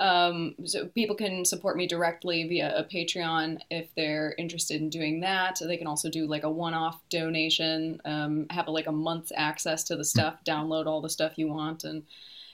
Um, 0.00 0.56
so 0.64 0.86
people 0.86 1.14
can 1.14 1.44
support 1.44 1.76
me 1.76 1.86
directly 1.86 2.48
via 2.48 2.76
a 2.76 2.84
Patreon 2.84 3.58
if 3.70 3.94
they're 3.94 4.34
interested 4.38 4.80
in 4.80 4.90
doing 4.90 5.20
that. 5.20 5.60
They 5.60 5.76
can 5.76 5.86
also 5.86 6.10
do 6.10 6.26
like 6.26 6.42
a 6.42 6.50
one-off 6.50 7.00
donation, 7.10 8.00
um, 8.04 8.46
have 8.50 8.66
a, 8.66 8.72
like 8.72 8.88
a 8.88 8.92
month's 8.92 9.32
access 9.36 9.84
to 9.84 9.96
the 9.96 10.04
stuff, 10.04 10.36
download 10.44 10.86
all 10.86 11.00
the 11.00 11.08
stuff 11.08 11.34
you 11.36 11.48
want, 11.48 11.84
and 11.84 12.02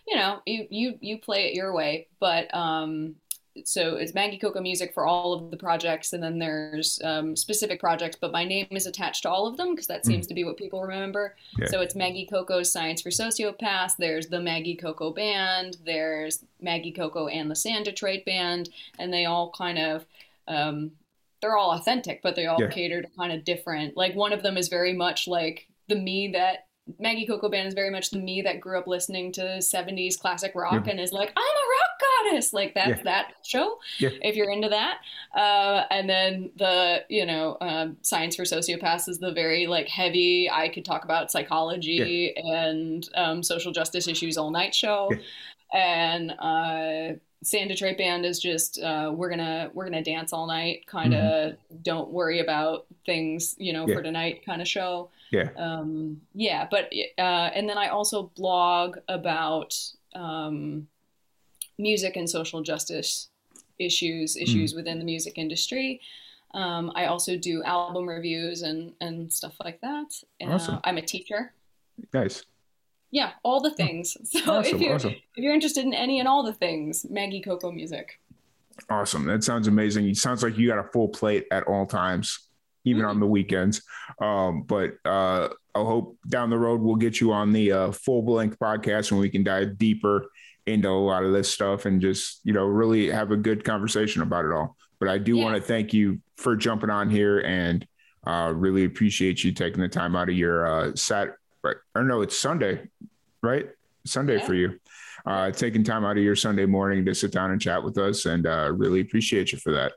you 0.07 0.16
know, 0.16 0.40
you 0.44 0.66
you 0.70 0.98
you 1.00 1.18
play 1.18 1.46
it 1.46 1.55
your 1.55 1.72
way. 1.72 2.09
But 2.18 2.53
um, 2.55 3.16
so 3.65 3.97
it's 3.97 4.15
Maggie 4.15 4.39
Cocco 4.39 4.61
Music 4.61 4.95
for 4.95 5.07
all 5.07 5.33
of 5.33 5.51
the 5.51 5.57
projects, 5.57 6.13
and 6.13 6.23
then 6.23 6.39
there's 6.39 7.01
um, 7.03 7.35
specific 7.35 7.81
projects, 7.81 8.17
but 8.21 8.33
my 8.33 8.45
name 8.45 8.69
is 8.71 8.87
attached 8.87 9.23
to 9.23 9.31
all 9.31 9.47
of 9.47 9.57
them 9.57 9.75
because 9.75 9.87
that 9.89 10.07
seems 10.07 10.27
mm. 10.27 10.29
to 10.29 10.35
be 10.35 10.45
what 10.45 10.57
people 10.57 10.83
remember. 10.83 11.37
Yeah. 11.59 11.67
So 11.67 11.81
it's 11.81 11.95
Maggie 11.95 12.27
Cocco's 12.27 12.73
Science 12.73 13.03
for 13.03 13.11
Sociopaths. 13.11 13.97
There's 13.99 14.29
the 14.29 14.41
Maggie 14.41 14.77
Cocco 14.77 15.13
Band. 15.13 15.79
There's 15.85 16.45
Maggie 16.61 16.93
Cocco 16.93 17.27
and 17.27 17.51
the 17.51 17.57
Sand 17.57 17.87
Detroit 17.87 18.25
Band, 18.25 18.71
and 18.99 19.13
they 19.13 19.25
all 19.25 19.51
kind 19.51 19.79
of 19.79 20.07
um, 20.47 20.93
they're 21.41 21.57
all 21.57 21.73
authentic, 21.73 22.23
but 22.23 22.37
they 22.37 22.47
all 22.47 22.61
yeah. 22.61 22.69
cater 22.69 23.03
to 23.03 23.09
kind 23.17 23.33
of 23.33 23.45
different. 23.45 23.97
Like 23.97 24.15
one 24.15 24.33
of 24.33 24.43
them 24.43 24.57
is 24.57 24.69
very 24.69 24.93
much 24.93 25.27
like 25.27 25.67
the 25.89 25.97
me 25.97 26.29
that 26.33 26.67
Maggie 26.98 27.26
Cocco 27.26 27.48
Band 27.48 27.68
is 27.68 27.74
very 27.74 27.90
much 27.90 28.11
the 28.11 28.18
me 28.18 28.42
that 28.42 28.61
grew 28.61 28.79
up 28.79 28.87
listening 28.87 29.33
to 29.33 29.40
70s 29.40 30.18
classic 30.18 30.53
rock 30.55 30.87
yeah. 30.87 30.92
and 30.92 31.00
is 31.00 31.12
like, 31.12 31.31
I'm 31.37 31.42
a 31.42 31.44
rock 31.44 32.31
goddess. 32.31 32.53
Like 32.53 32.74
that's 32.74 32.98
yeah. 32.98 33.03
that 33.05 33.33
show, 33.42 33.79
yeah. 33.98 34.11
if 34.22 34.37
you're 34.37 34.50
into 34.50 34.68
that. 34.68 34.98
Uh, 35.35 35.85
and 35.90 36.09
then 36.09 36.50
the, 36.57 37.05
you 37.09 37.26
know, 37.26 37.57
um, 37.61 37.96
Science 38.03 38.37
for 38.37 38.42
Sociopaths 38.42 39.09
is 39.09 39.18
the 39.18 39.33
very 39.33 39.66
like 39.66 39.88
heavy, 39.88 40.50
I 40.50 40.68
could 40.68 40.85
talk 40.85 41.05
about 41.05 41.31
psychology 41.31 42.35
and 42.37 43.09
um, 43.14 43.42
social 43.42 43.72
justice 43.72 44.09
issues 44.09 44.37
all 44.37 44.50
night 44.50 44.74
show. 44.74 45.11
And 45.72 46.33
uh, 46.33 47.18
Sand 47.42 47.70
Detroit 47.70 47.96
Band 47.96 48.26
is 48.26 48.38
just 48.38 48.83
uh, 48.83 49.12
we're 49.14 49.31
gonna 49.31 49.70
we're 49.72 49.85
gonna 49.85 50.05
dance 50.05 50.33
all 50.33 50.46
night, 50.46 50.87
kind 50.87 51.14
of 51.14 51.53
mm-hmm. 51.53 51.76
don't 51.83 52.11
worry 52.11 52.40
about 52.40 52.87
things, 53.07 53.55
you 53.59 53.72
know, 53.72 53.87
yeah. 53.87 53.94
for 53.94 54.03
tonight 54.03 54.44
kind 54.44 54.61
of 54.61 54.68
show. 54.68 55.11
Yeah. 55.31 55.48
Um, 55.57 56.20
yeah, 56.35 56.66
but 56.70 56.92
uh, 57.18 57.50
and 57.55 57.68
then 57.68 57.79
I 57.79 57.88
also 57.88 58.31
blog 58.37 58.98
about 59.09 59.74
um, 60.14 60.87
music 61.79 62.16
and 62.16 62.29
social 62.29 62.62
justice 62.62 63.29
issues, 63.79 64.37
issues 64.37 64.72
mm. 64.72 64.76
within 64.76 64.98
the 64.98 65.05
music 65.05 65.38
industry. 65.38 66.00
Um, 66.53 66.92
I 66.94 67.07
also 67.07 67.37
do 67.37 67.62
album 67.62 68.07
reviews 68.07 68.62
and 68.62 68.92
and 69.00 69.33
stuff 69.33 69.55
like 69.64 69.81
that. 69.81 70.12
Awesome. 70.42 70.74
Uh, 70.74 70.81
I'm 70.85 70.98
a 70.98 71.03
teacher. 71.03 71.53
Nice. 72.12 72.44
Yeah, 73.11 73.33
all 73.42 73.61
the 73.61 73.73
things. 73.73 74.16
So 74.25 74.59
awesome, 74.59 74.77
if 74.77 74.81
you're 74.81 74.94
awesome. 74.94 75.11
if 75.11 75.44
you're 75.44 75.55
interested 75.55 75.85
in 75.85 75.94
any 75.94 76.20
and 76.20 76.29
all 76.29 76.44
the 76.44 76.53
things, 76.53 77.05
Maggie 77.09 77.40
Cocco 77.40 77.73
music. 77.73 78.20
Awesome. 78.88 79.25
That 79.27 79.44
sounds 79.44 79.68
amazing. 79.68 80.09
It 80.09 80.16
sounds 80.16 80.42
like 80.42 80.57
you 80.57 80.68
got 80.68 80.79
a 80.79 80.88
full 80.88 81.09
plate 81.09 81.46
at 81.51 81.64
all 81.64 81.87
times, 81.87 82.49
even 82.85 83.03
mm-hmm. 83.03 83.11
on 83.11 83.20
the 83.20 83.27
weekends. 83.27 83.83
Um, 84.20 84.62
but 84.62 84.94
uh, 85.05 85.49
I 85.75 85.79
hope 85.79 86.18
down 86.29 86.51
the 86.51 86.59
road 86.59 86.81
we'll 86.81 86.96
get 86.96 87.20
you 87.20 87.33
on 87.33 87.53
the 87.53 87.73
uh, 87.73 87.92
full 87.92 88.25
length 88.25 88.59
podcast 88.59 89.11
and 89.11 89.20
we 89.20 89.29
can 89.29 89.44
dive 89.44 89.77
deeper 89.77 90.31
into 90.66 90.88
a 90.88 90.90
lot 90.90 91.25
of 91.25 91.33
this 91.33 91.51
stuff 91.51 91.87
and 91.87 92.01
just 92.01 92.40
you 92.44 92.53
know 92.53 92.64
really 92.64 93.11
have 93.11 93.31
a 93.31 93.37
good 93.37 93.64
conversation 93.64 94.23
about 94.23 94.44
it 94.44 94.53
all. 94.53 94.77
But 94.99 95.09
I 95.09 95.18
do 95.18 95.37
yeah. 95.37 95.44
want 95.44 95.57
to 95.57 95.62
thank 95.62 95.92
you 95.92 96.20
for 96.37 96.57
jumping 96.57 96.90
on 96.90 97.11
here 97.11 97.40
and 97.40 97.87
uh, 98.27 98.53
really 98.55 98.85
appreciate 98.85 99.42
you 99.42 99.53
taking 99.53 99.81
the 99.81 99.88
time 99.88 100.14
out 100.14 100.29
of 100.29 100.35
your 100.35 100.66
uh, 100.66 100.94
sat 100.94 101.35
right. 101.62 101.77
Or 101.94 102.05
no 102.05 102.23
it's 102.23 102.38
sunday 102.38 102.88
right? 103.42 103.68
Sunday 104.07 104.37
yeah. 104.38 104.46
for 104.46 104.55
you. 104.55 104.79
Uh, 105.27 105.51
taking 105.51 105.85
time 105.85 106.05
out 106.05 106.16
of 106.16 106.23
your 106.23 106.37
sunday 106.37 106.66
morning 106.66 107.05
to 107.05 107.14
sit 107.14 107.31
down 107.31 107.51
and 107.51 107.61
chat 107.61 107.83
with 107.83 107.99
us 107.99 108.27
and 108.27 108.46
uh, 108.46 108.73
really 108.75 109.01
appreciate 109.01 109.53
you 109.53 109.59
for 109.59 109.73
that. 109.73 109.92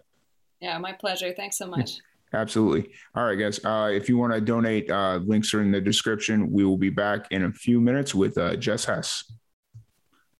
Yeah 0.60 0.78
my 0.78 0.92
pleasure. 0.92 1.34
Thanks 1.34 1.58
so 1.58 1.68
much. 1.68 1.92
Absolutely. 2.34 2.92
All 3.16 3.26
right 3.26 3.36
guys 3.36 3.64
uh, 3.64 3.90
if 3.94 4.10
you 4.10 4.18
want 4.18 4.34
to 4.34 4.42
donate 4.42 4.90
uh, 4.90 5.18
links 5.18 5.54
are 5.54 5.62
in 5.62 5.72
the 5.72 5.82
description. 5.82 6.52
We 6.52 6.66
will 6.66 6.78
be 6.78 6.90
back 6.90 7.28
in 7.32 7.46
a 7.46 7.52
few 7.52 7.80
minutes 7.80 8.14
with 8.14 8.38
uh, 8.38 8.56
jess 8.56 8.86
hess 8.86 9.32